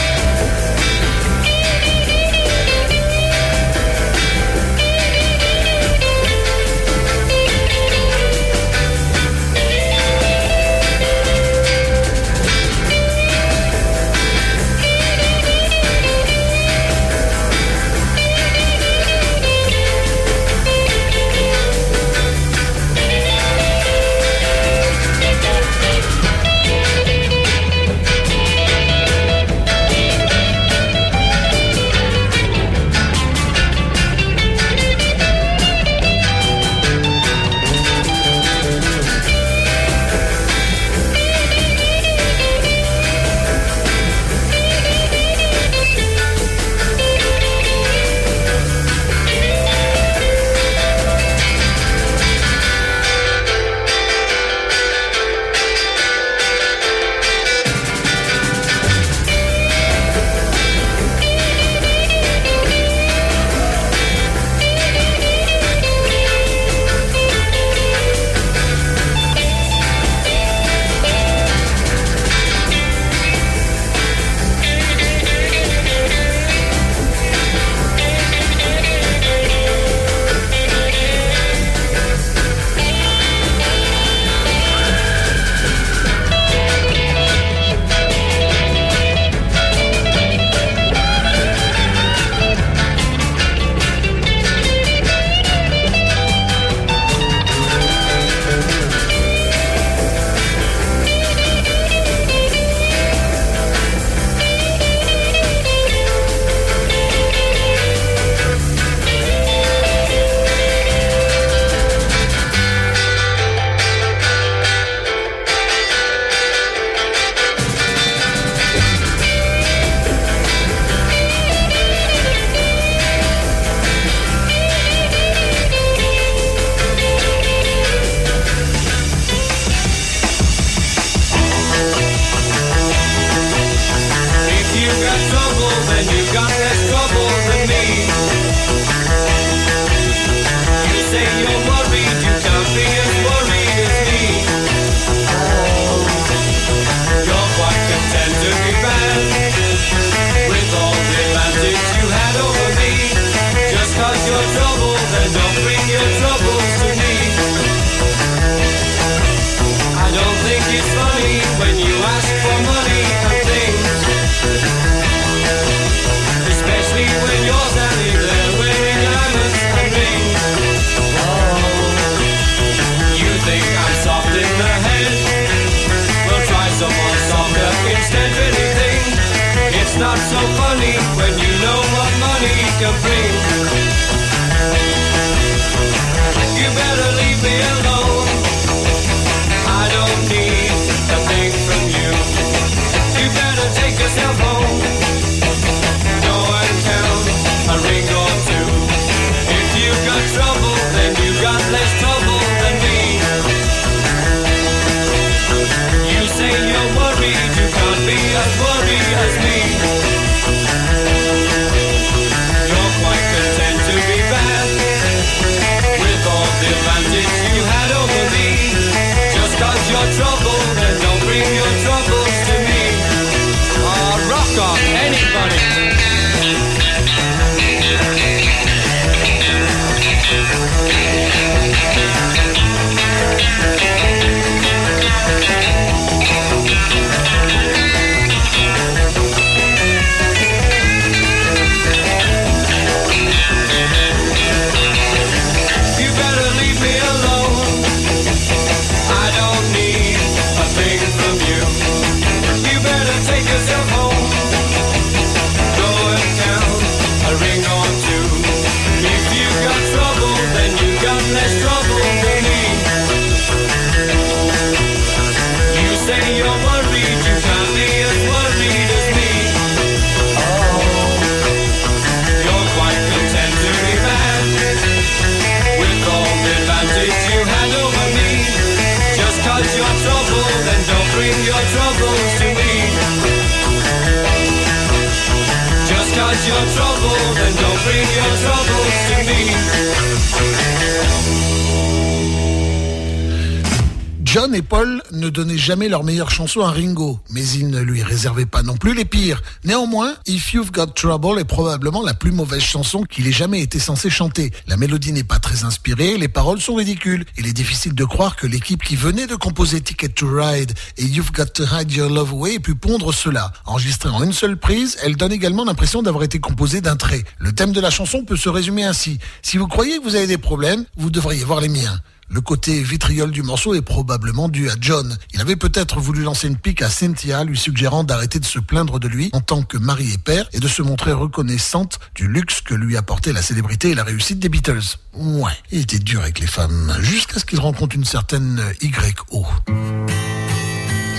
[295.91, 299.43] Leurs meilleures chansons à Ringo, mais ils ne lui réservaient pas non plus les pires.
[299.65, 303.77] Néanmoins, If You've Got Trouble est probablement la plus mauvaise chanson qu'il ait jamais été
[303.77, 304.51] censé chanter.
[304.67, 307.25] La mélodie n'est pas très inspirée, les paroles sont ridicules.
[307.37, 311.03] Il est difficile de croire que l'équipe qui venait de composer Ticket to Ride et
[311.03, 313.51] You've Got to Hide Your Love Away ait pu pondre cela.
[313.65, 317.25] Enregistrée en une seule prise, elle donne également l'impression d'avoir été composée d'un trait.
[317.37, 319.19] Le thème de la chanson peut se résumer ainsi.
[319.41, 321.99] Si vous croyez que vous avez des problèmes, vous devriez voir les miens.
[322.33, 325.17] Le côté vitriol du morceau est probablement dû à John.
[325.33, 329.01] Il avait peut-être voulu lancer une pique à Cynthia, lui suggérant d'arrêter de se plaindre
[329.01, 332.61] de lui en tant que mari et père et de se montrer reconnaissante du luxe
[332.61, 334.97] que lui apportait la célébrité et la réussite des Beatles.
[335.13, 339.45] Ouais, il était dur avec les femmes, jusqu'à ce qu'il rencontre une certaine Y.O.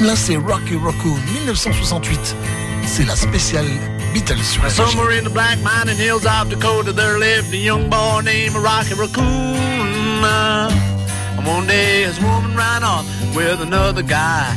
[0.00, 2.36] Là, c'est Rocky Raccoon, 1968.
[2.86, 3.66] C'est la spéciale
[4.14, 4.38] Beatles.
[11.42, 13.04] And one day his woman ran off
[13.34, 14.54] with another guy,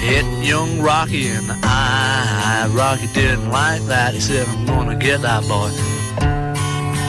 [0.00, 2.68] hitting young Rocky in the eye.
[2.70, 4.12] Rocky didn't like that.
[4.12, 5.70] He said, I'm gonna get that boy.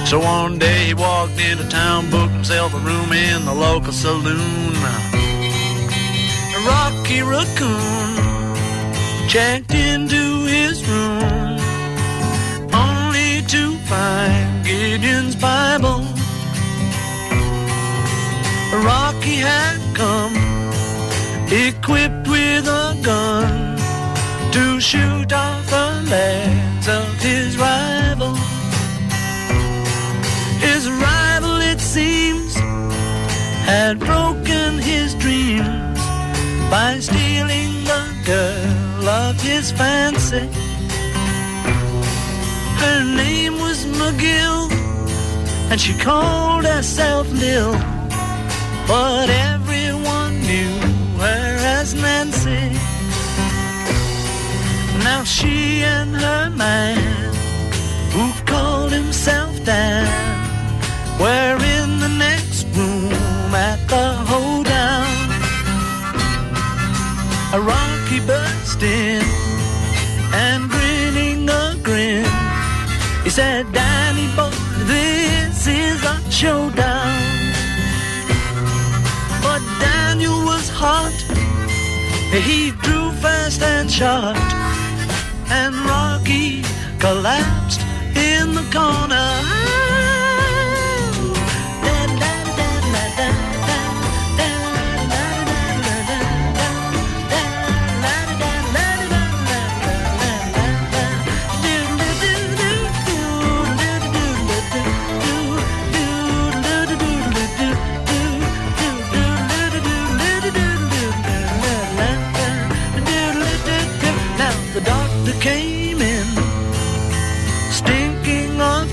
[0.05, 4.73] So one day he walked into town, booked himself a room in the local saloon.
[6.65, 8.15] Rocky Raccoon
[9.27, 11.59] checked into his room
[12.73, 16.18] only to find Gideon's Bible.
[18.71, 20.35] Rocky had come
[21.51, 23.77] equipped with a gun
[24.51, 28.35] to shoot off the legs of his rival.
[30.59, 32.53] His rival, it seems,
[33.65, 35.99] had broken his dreams
[36.69, 40.47] by stealing the girl of his fancy.
[42.83, 44.71] Her name was McGill,
[45.71, 47.73] and she called herself Lil,
[48.89, 50.73] but everyone knew
[51.21, 52.65] her as Nancy.
[55.05, 56.97] Now she and her man,
[58.13, 60.07] who called himself Dan,
[61.21, 65.13] were in the next room at the hoedown.
[67.57, 69.21] A Rocky burst in
[70.33, 72.25] and grinning a grin.
[73.23, 74.49] He said, Danny boy,
[74.87, 77.18] this is a showdown.
[80.81, 81.11] Hot.
[82.31, 84.37] He drew fast and shot.
[85.51, 86.63] And Rocky
[86.99, 87.81] collapsed
[88.15, 89.88] in the corner.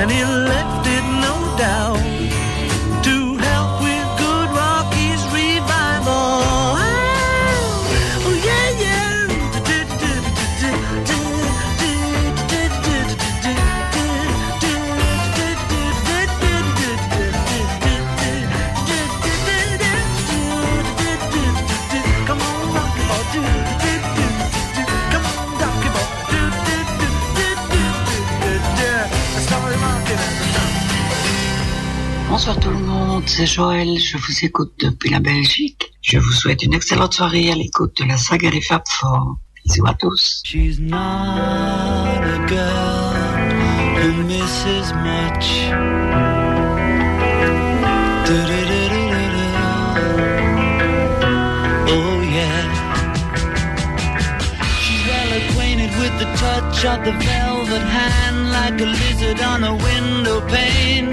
[0.00, 2.07] And he left it no doubt
[32.48, 35.92] Bonsoir tout le monde, c'est Joël, je vous écoute depuis la Belgique.
[36.00, 39.36] Je vous souhaite une excellente soirée à l'écoute de la saga des Fab Four.
[39.66, 40.40] Bisous à tous.
[40.46, 43.12] She's not a girl
[44.00, 45.44] who misses much.
[51.86, 52.64] Oh yeah.
[54.80, 59.74] She's well acquainted with the touch of the velvet hand like a lizard on a
[59.74, 61.12] window pane.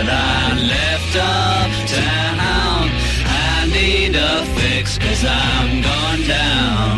[0.00, 2.88] That I left uptown.
[3.28, 6.96] I need a fix cause I'm going down.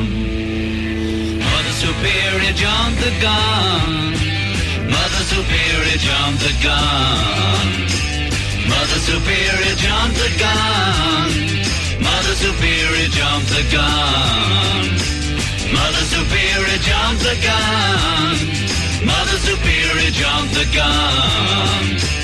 [1.43, 4.15] Mother Superior jumped the gun.
[4.87, 7.67] Mother Superior jumped the gun.
[8.71, 11.31] Mother Superior jumped the gun.
[12.07, 14.83] Mother Superior jumped the gun.
[15.75, 18.37] Mother Superior jumped the gun.
[19.03, 22.22] Mother Superior jumped the gun.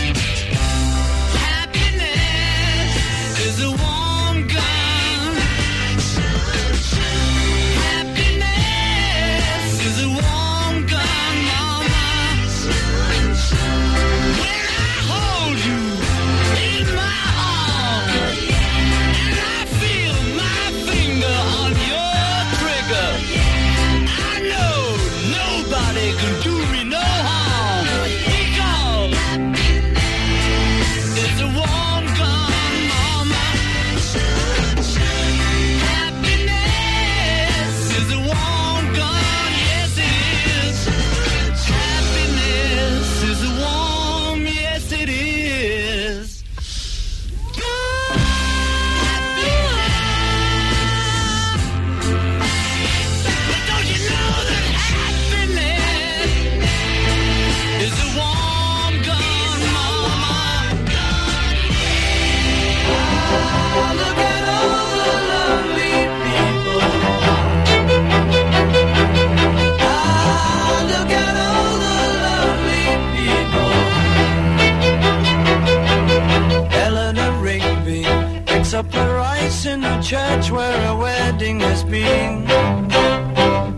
[79.58, 82.46] Rice in a church where a wedding has been.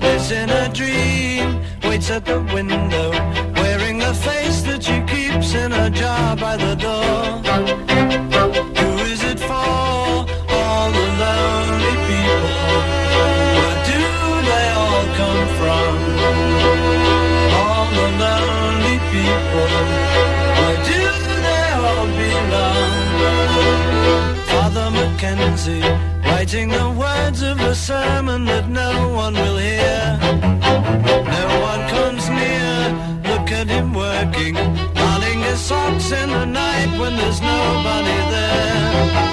[0.00, 3.10] Lives in a dream, waits at the window,
[3.54, 7.89] wearing the face that she keeps in a jar by the door.
[26.52, 30.18] Writing the words of a sermon that no one will hear.
[30.20, 34.54] No one comes near, look at him working,
[34.94, 39.29] darning his socks in the night when there's nobody there.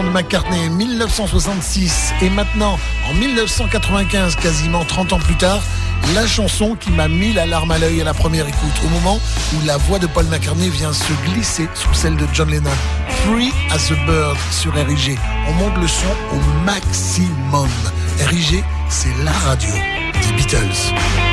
[0.00, 2.78] De McCartney 1966 et maintenant
[3.10, 5.62] en 1995, quasiment 30 ans plus tard,
[6.14, 9.20] la chanson qui m'a mis la larme à l'œil à la première écoute, au moment
[9.54, 12.70] où la voix de Paul McCartney vient se glisser sous celle de John Lennon.
[13.26, 15.18] Free as a bird sur RIG.
[15.48, 17.68] On monte le son au maximum.
[18.18, 19.68] RIG, c'est la radio
[20.14, 21.31] des Beatles.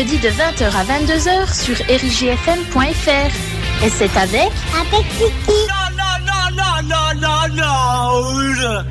[0.00, 3.84] Mercredis de 20h à 22h sur erigfm.fr.
[3.84, 5.66] Et c'est avec Avec Kiki.
[5.68, 8.84] Non, non, non, non, non, non.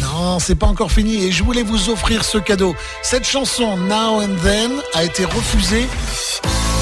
[0.00, 2.74] Non, c'est pas encore fini et je voulais vous offrir ce cadeau.
[3.02, 5.86] Cette chanson Now and Then a été refusée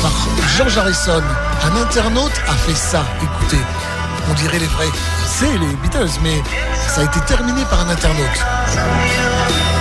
[0.01, 0.13] par
[0.57, 1.23] George Harrison.
[1.65, 3.05] Un internaute a fait ça.
[3.23, 3.63] Écoutez,
[4.29, 4.91] on dirait les vrais.
[5.27, 6.43] C'est les Beatles, mais
[6.89, 9.72] ça a été terminé par un internaute.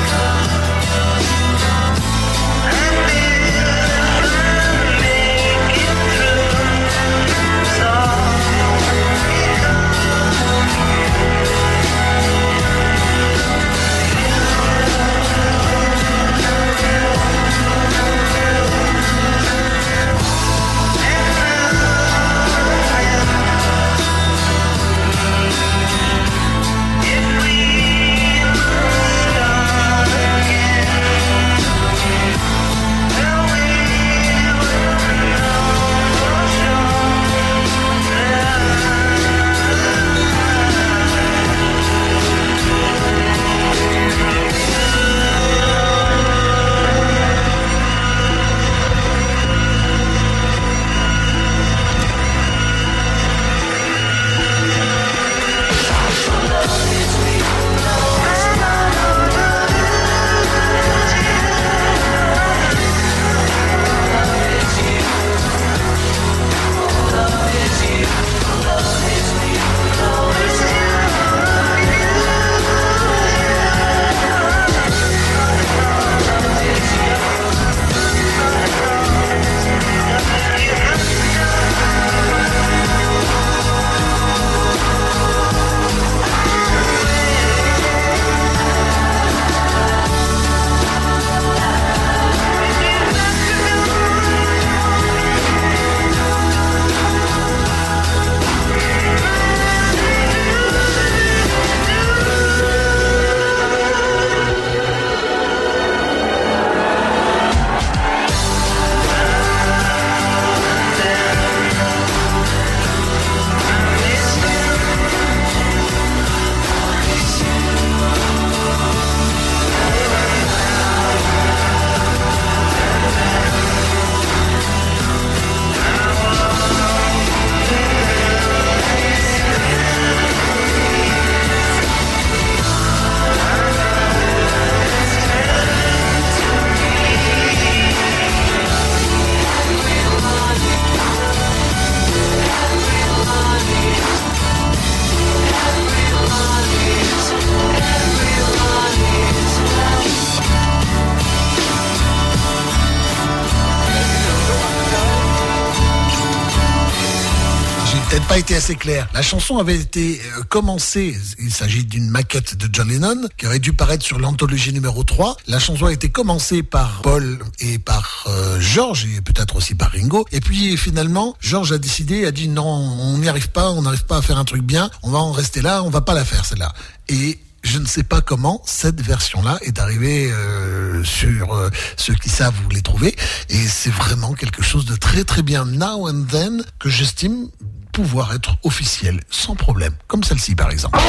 [158.55, 159.07] Assez clair.
[159.13, 163.59] La chanson avait été euh, commencée, il s'agit d'une maquette de John Lennon qui aurait
[163.59, 165.37] dû paraître sur l'anthologie numéro 3.
[165.47, 169.91] La chanson a été commencée par Paul et par euh, George et peut-être aussi par
[169.91, 170.25] Ringo.
[170.31, 174.05] Et puis finalement, George a décidé, a dit non, on n'y arrive pas, on n'arrive
[174.05, 176.25] pas à faire un truc bien, on va en rester là, on va pas la
[176.25, 176.73] faire celle-là.
[177.09, 182.29] Et je ne sais pas comment cette version-là est arrivée euh, sur euh, ceux qui
[182.29, 183.15] savent vous les trouver.
[183.49, 187.49] Et c'est vraiment quelque chose de très très bien now and then que j'estime
[187.91, 190.99] pouvoir être officiel sans problème, comme celle-ci par exemple.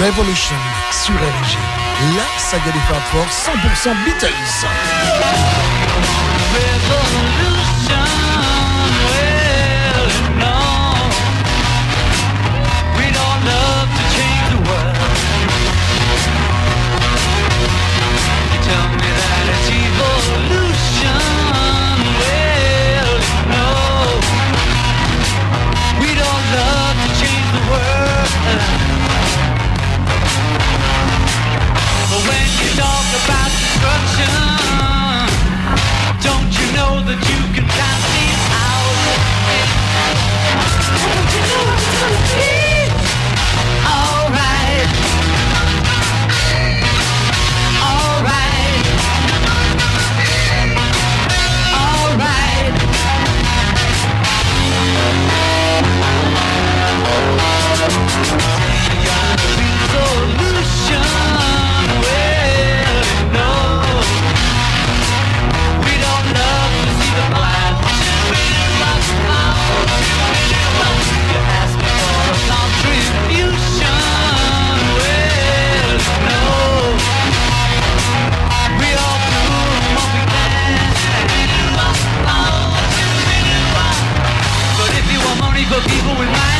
[0.00, 0.56] Revolution
[0.92, 1.58] sur RG,
[2.16, 4.66] la saga des Fab Four 100% Beatles.
[37.08, 37.47] That you
[85.86, 86.57] people with minds.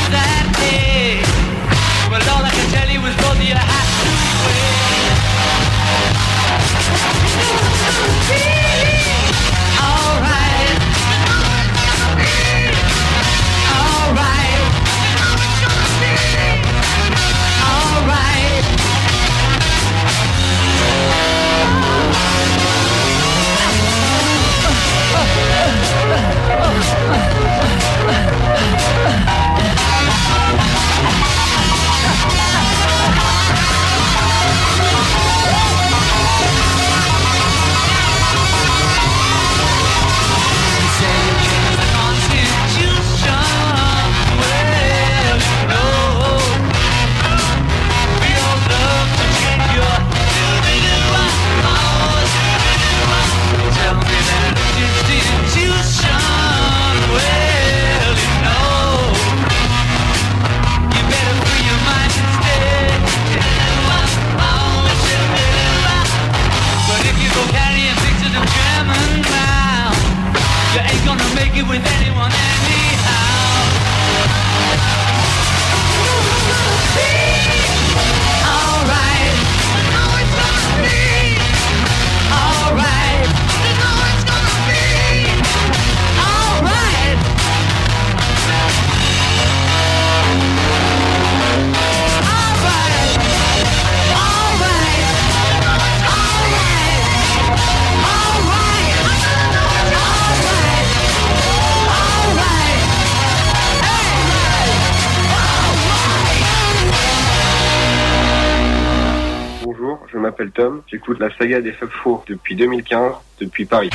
[110.39, 113.91] m'appelle Tom, j'écoute la saga des Fab Four depuis 2015, depuis Paris.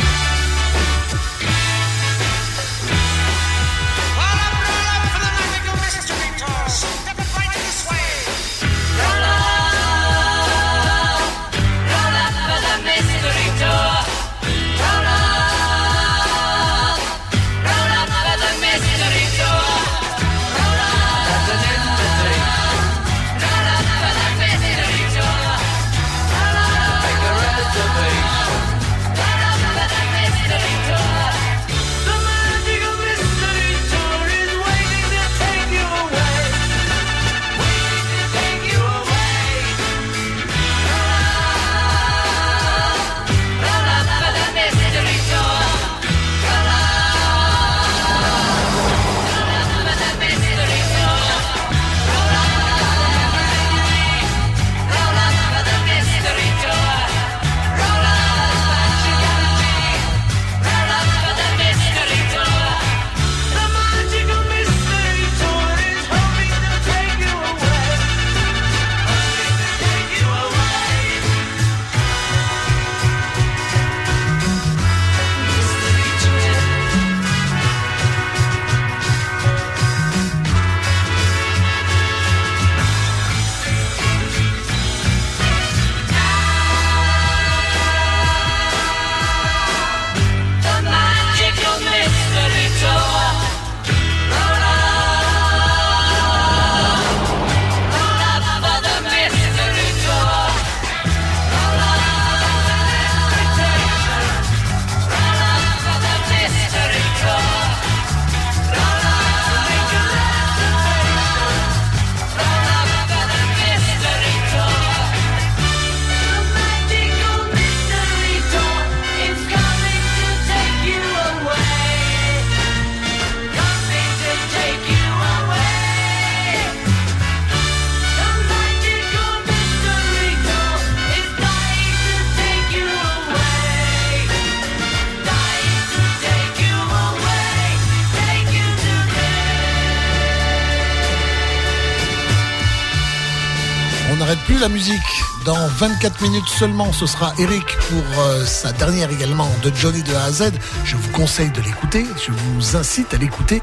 [144.69, 144.99] musique.
[145.45, 150.13] Dans 24 minutes seulement, ce sera Eric pour euh, sa dernière également de Johnny de
[150.13, 150.51] A à Z.
[150.85, 153.61] Je vous conseille de l'écouter, je vous incite à l'écouter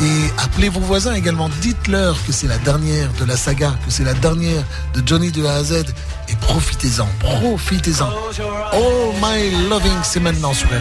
[0.00, 1.48] et appelez vos voisins également.
[1.60, 4.64] Dites-leur que c'est la dernière de la saga, que c'est la dernière
[4.94, 5.84] de Johnny de A à Z
[6.28, 8.10] et profitez-en, profitez-en.
[8.74, 10.78] Oh My Loving, c'est maintenant sur la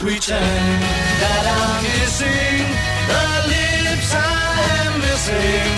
[0.00, 0.82] pretend
[1.20, 2.64] that I'm kissing
[3.10, 4.24] the lips I
[4.86, 5.69] am missing.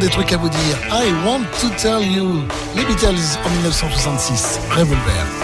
[0.00, 0.76] des trucs à vous dire.
[0.90, 2.42] I want to tell you.
[2.74, 4.58] Les Beatles en 1966.
[4.70, 5.39] Revolver.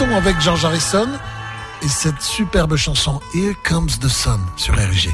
[0.00, 1.08] Avec George Harrison
[1.82, 5.10] et cette superbe chanson Here Comes the Sun sur RG.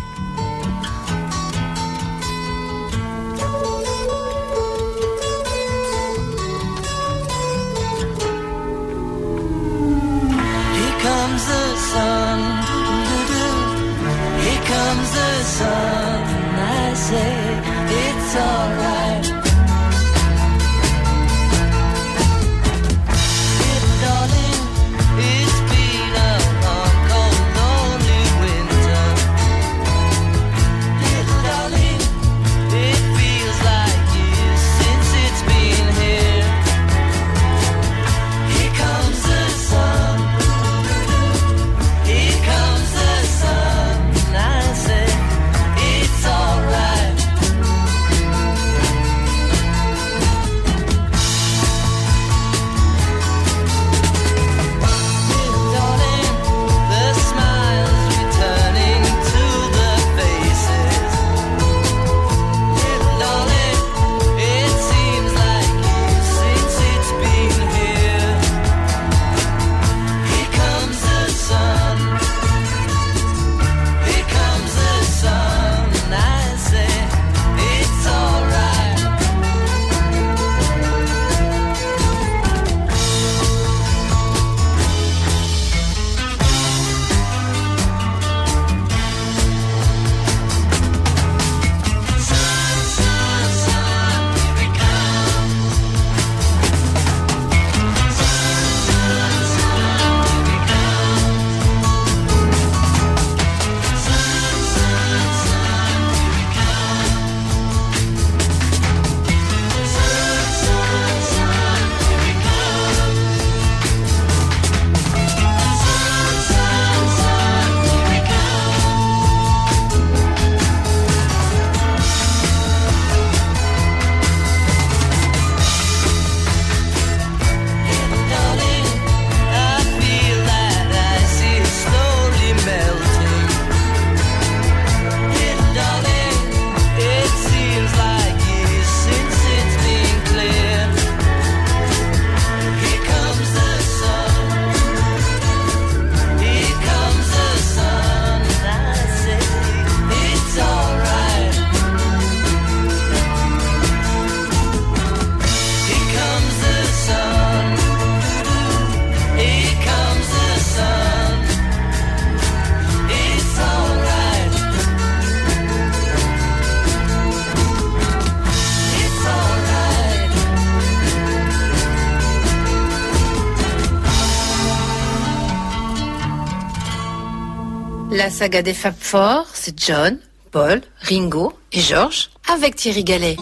[178.44, 180.18] Saga des Fab Four, c'est John,
[180.52, 183.38] Paul, Ringo et George avec Thierry Gallet.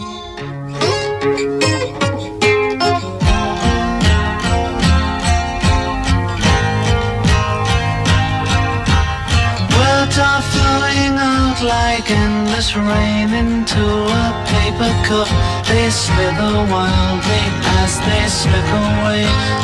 [9.75, 15.27] Words are flowing out like endless rain into a paper cup.
[15.67, 17.43] They slither wildly
[17.83, 19.62] as they slip away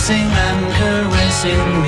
[0.00, 1.79] possessing and caressing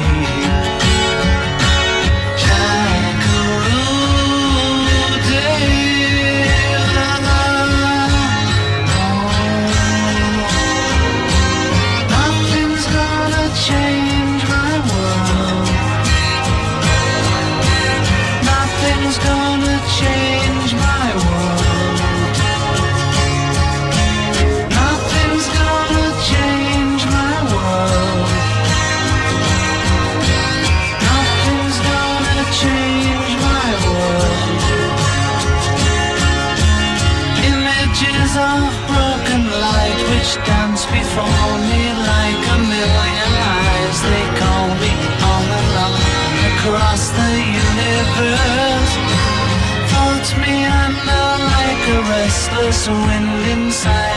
[52.62, 54.11] there's a wind inside.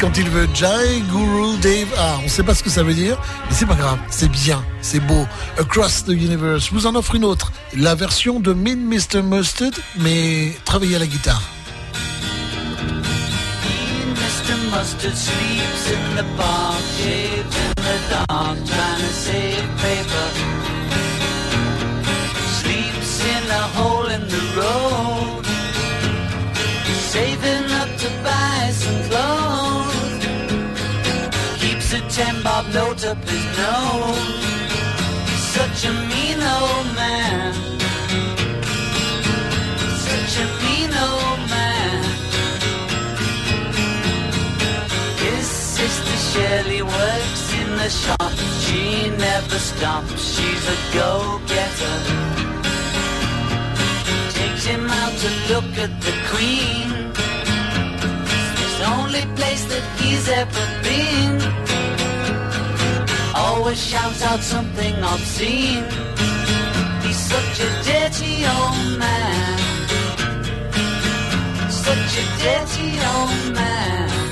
[0.00, 0.48] Quand il veut.
[0.54, 1.88] Jai, Guru, Dave.
[1.98, 3.18] Ah, on sait pas ce que ça veut dire,
[3.48, 3.98] mais c'est pas grave.
[4.10, 5.26] C'est bien, c'est beau.
[5.58, 6.66] Across the Universe.
[6.66, 7.52] Je vous en offre une autre.
[7.76, 9.22] La version de Mean Mr.
[9.22, 11.42] Mustard, mais travaillée à la guitare.
[14.70, 16.24] Mustard sleeps in the
[17.06, 20.26] in the dark, trying to save paper.
[22.58, 25.46] Sleeps in a hole in the road,
[27.12, 28.43] saving up to buy
[32.14, 34.44] ten bob note up his nose.
[35.56, 37.52] Such a mean old man.
[40.08, 42.04] Such a mean old man.
[45.24, 45.46] His
[45.76, 48.32] sister Shirley works in the shop.
[48.62, 50.22] She never stops.
[50.34, 51.96] She's a go-getter.
[54.38, 57.10] Takes him out to look at the Queen.
[58.62, 61.73] It's the only place that he's ever been.
[63.54, 65.84] Always shouts out something obscene.
[67.02, 69.58] He's such a dirty old man.
[71.70, 74.23] Such a dirty old man.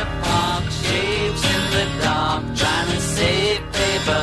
[0.00, 4.22] The park, shaves in the dark, trying to save paper.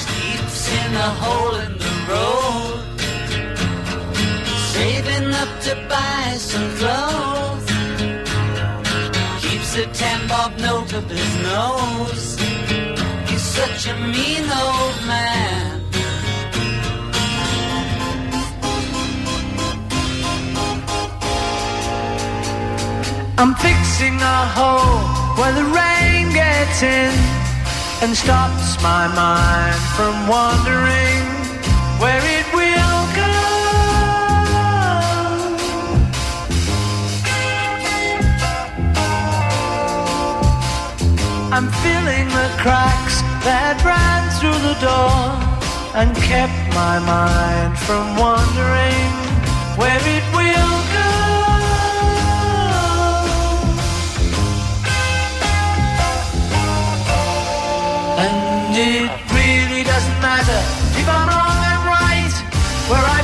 [0.00, 2.80] Sleeps in a hole in the road,
[4.72, 7.68] saving up to buy some clothes.
[9.44, 12.26] Keeps a ten bob note up his nose.
[13.28, 15.75] He's such a mean old man.
[23.38, 25.04] I'm fixing a hole
[25.36, 27.12] where the rain gets in
[28.00, 31.20] and stops my mind from wandering
[32.00, 33.36] where it will go.
[41.52, 45.20] I'm filling the cracks that ran through the door
[45.94, 49.12] and kept my mind from wandering
[49.76, 50.75] where it will
[58.78, 60.60] it really doesn't matter
[61.00, 62.34] if I'm wrong, I'm right.
[62.92, 63.15] Where I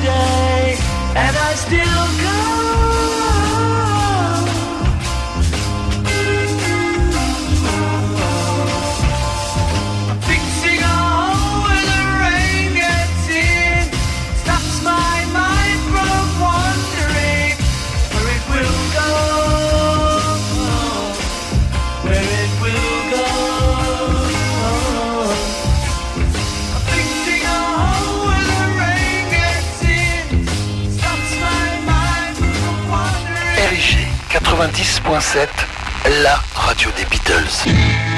[0.00, 0.39] today.
[35.18, 35.48] 107.7,
[36.22, 38.09] la radio des Beatles.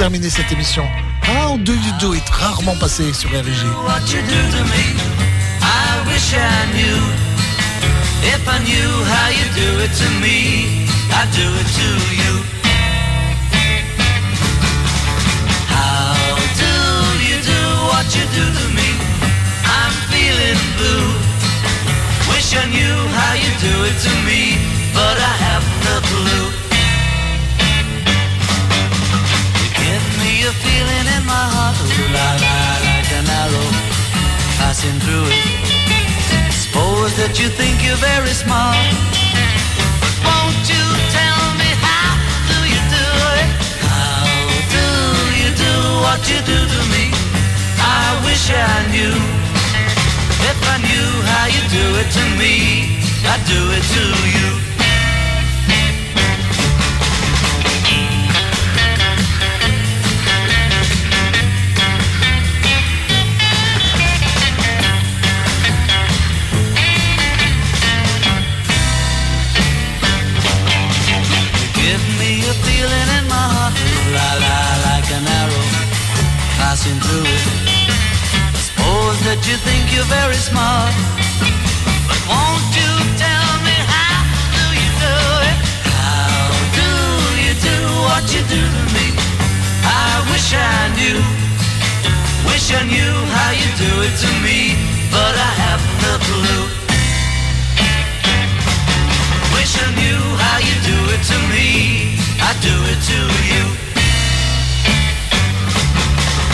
[0.00, 0.82] Terminer cette émission.
[1.28, 3.66] How Do You Do It, rarement passé sur RG.
[8.22, 12.32] If I knew how you do it to me, I'd do it to you.
[15.68, 16.14] How
[16.56, 16.72] do
[17.28, 17.60] you do
[17.92, 18.96] what you do to me?
[19.66, 21.12] I'm feeling blue.
[22.32, 24.56] Wish I knew how you do it to me,
[24.94, 26.59] but I have no clue.
[30.50, 32.56] A feeling in my heart, ooh la la,
[32.88, 33.70] like an arrow
[34.58, 35.42] passing through it.
[36.50, 38.74] Suppose that you think you're very smart,
[40.26, 42.10] won't you tell me how
[42.50, 43.08] do you do
[43.38, 43.50] it?
[43.86, 44.26] How
[44.74, 44.86] do
[45.38, 47.04] you do what you do to me?
[47.78, 49.14] I wish I knew.
[50.50, 52.54] If I knew how you do it to me,
[53.22, 54.04] I'd do it to
[54.34, 54.69] you.
[80.00, 80.94] You're very smart,
[82.08, 84.16] but won't you tell me how
[84.56, 85.16] do you do
[85.48, 85.58] it?
[85.92, 86.48] How
[86.80, 86.88] do
[87.44, 87.76] you do
[88.08, 89.06] what you do to me?
[89.84, 91.20] I wish I knew,
[92.48, 94.58] wish I knew how you do it to me,
[95.12, 95.80] but I have.
[99.52, 101.68] Wish I knew how you do it to me.
[102.40, 103.18] I do it to
[103.52, 103.64] you.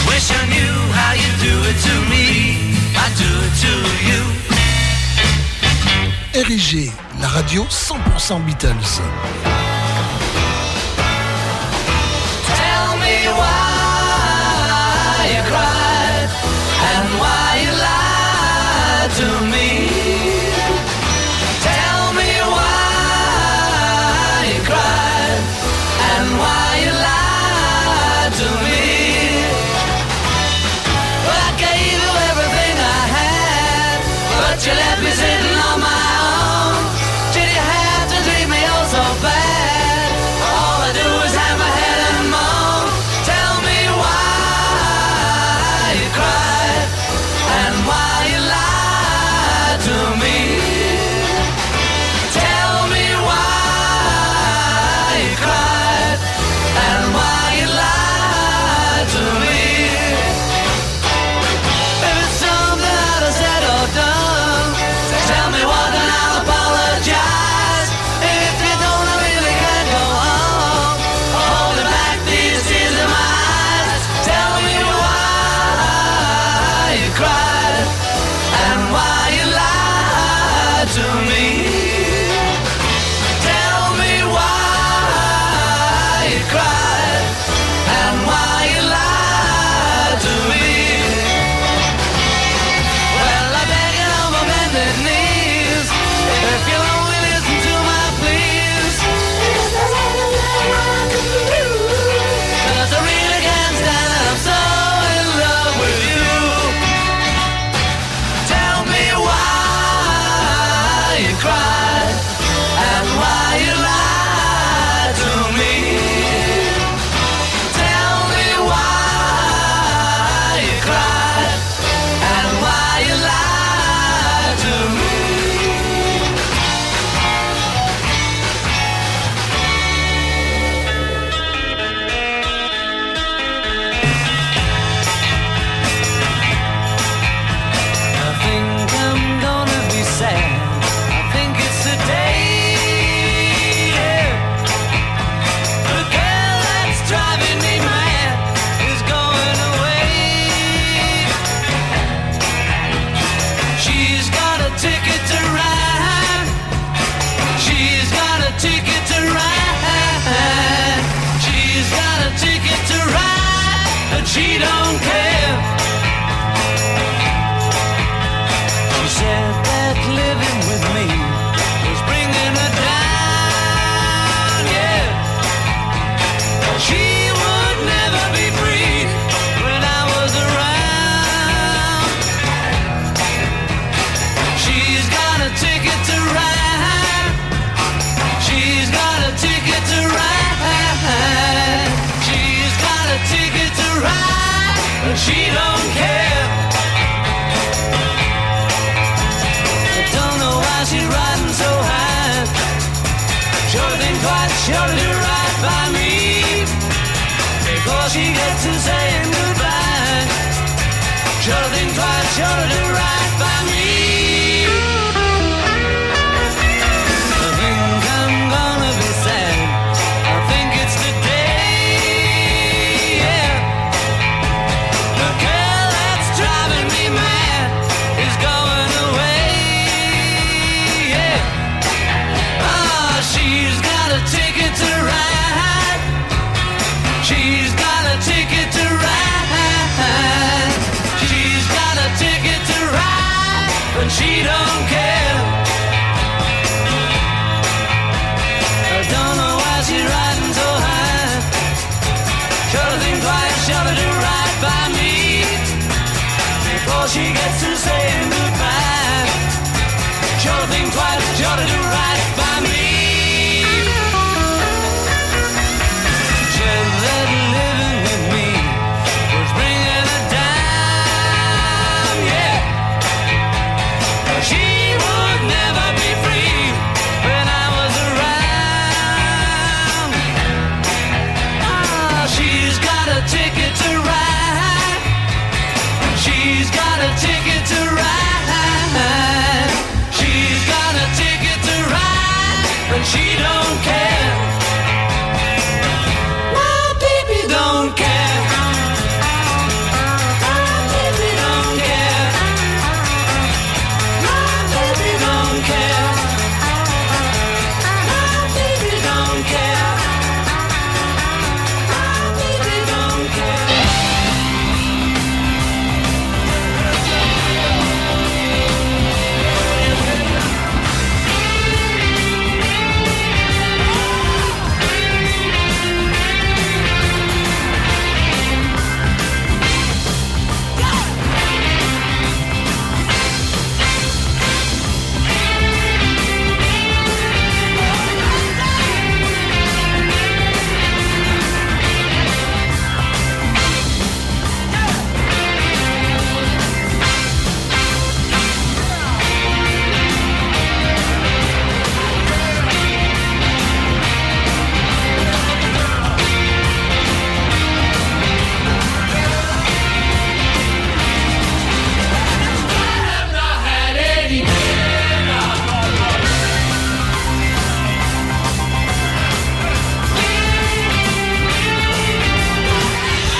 [0.09, 2.66] Wish I knew how you do it to me.
[3.15, 3.73] Do it to
[4.07, 4.23] you.
[6.43, 9.01] RG, la radio 100% Beatles.
[12.45, 13.66] Tell me why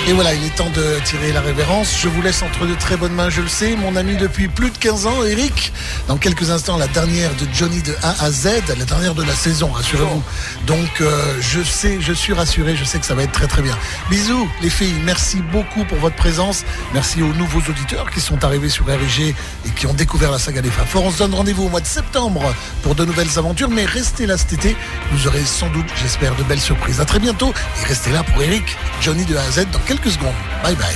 [0.10, 1.98] Et voilà, il est temps de tirer la révérence.
[2.00, 3.76] Je vous laisse entre de très bonnes mains, je le sais.
[3.76, 5.74] Mon ami depuis plus de 15 ans, Eric.
[6.08, 9.34] Dans quelques instants, la dernière de Johnny de A à Z, la dernière de la
[9.34, 10.24] saison, rassurez-vous.
[10.66, 13.62] Donc, euh, je sais, je suis rassuré, je sais que ça va être très très
[13.62, 13.78] bien.
[14.10, 14.96] Bisous, les filles.
[15.04, 16.64] Merci beaucoup pour votre présence.
[16.94, 19.36] Merci aux nouveaux auditeurs qui sont arrivés sur RG
[19.66, 21.04] et qui ont découvert la saga des Fort.
[21.04, 24.38] On se donne rendez-vous au mois de septembre pour de nouvelles aventures, mais restez là
[24.38, 24.78] cet été.
[25.12, 27.02] Vous aurez sans doute, j'espère, de belles surprises.
[27.02, 28.64] À très bientôt et restez là pour Eric,
[29.02, 30.34] Johnny de A à Z dans quelques secondes.
[30.64, 30.96] Bye bye.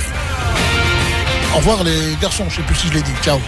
[1.54, 3.12] Au revoir les garçons, je sais plus si je l'ai dit.
[3.22, 3.38] Ciao.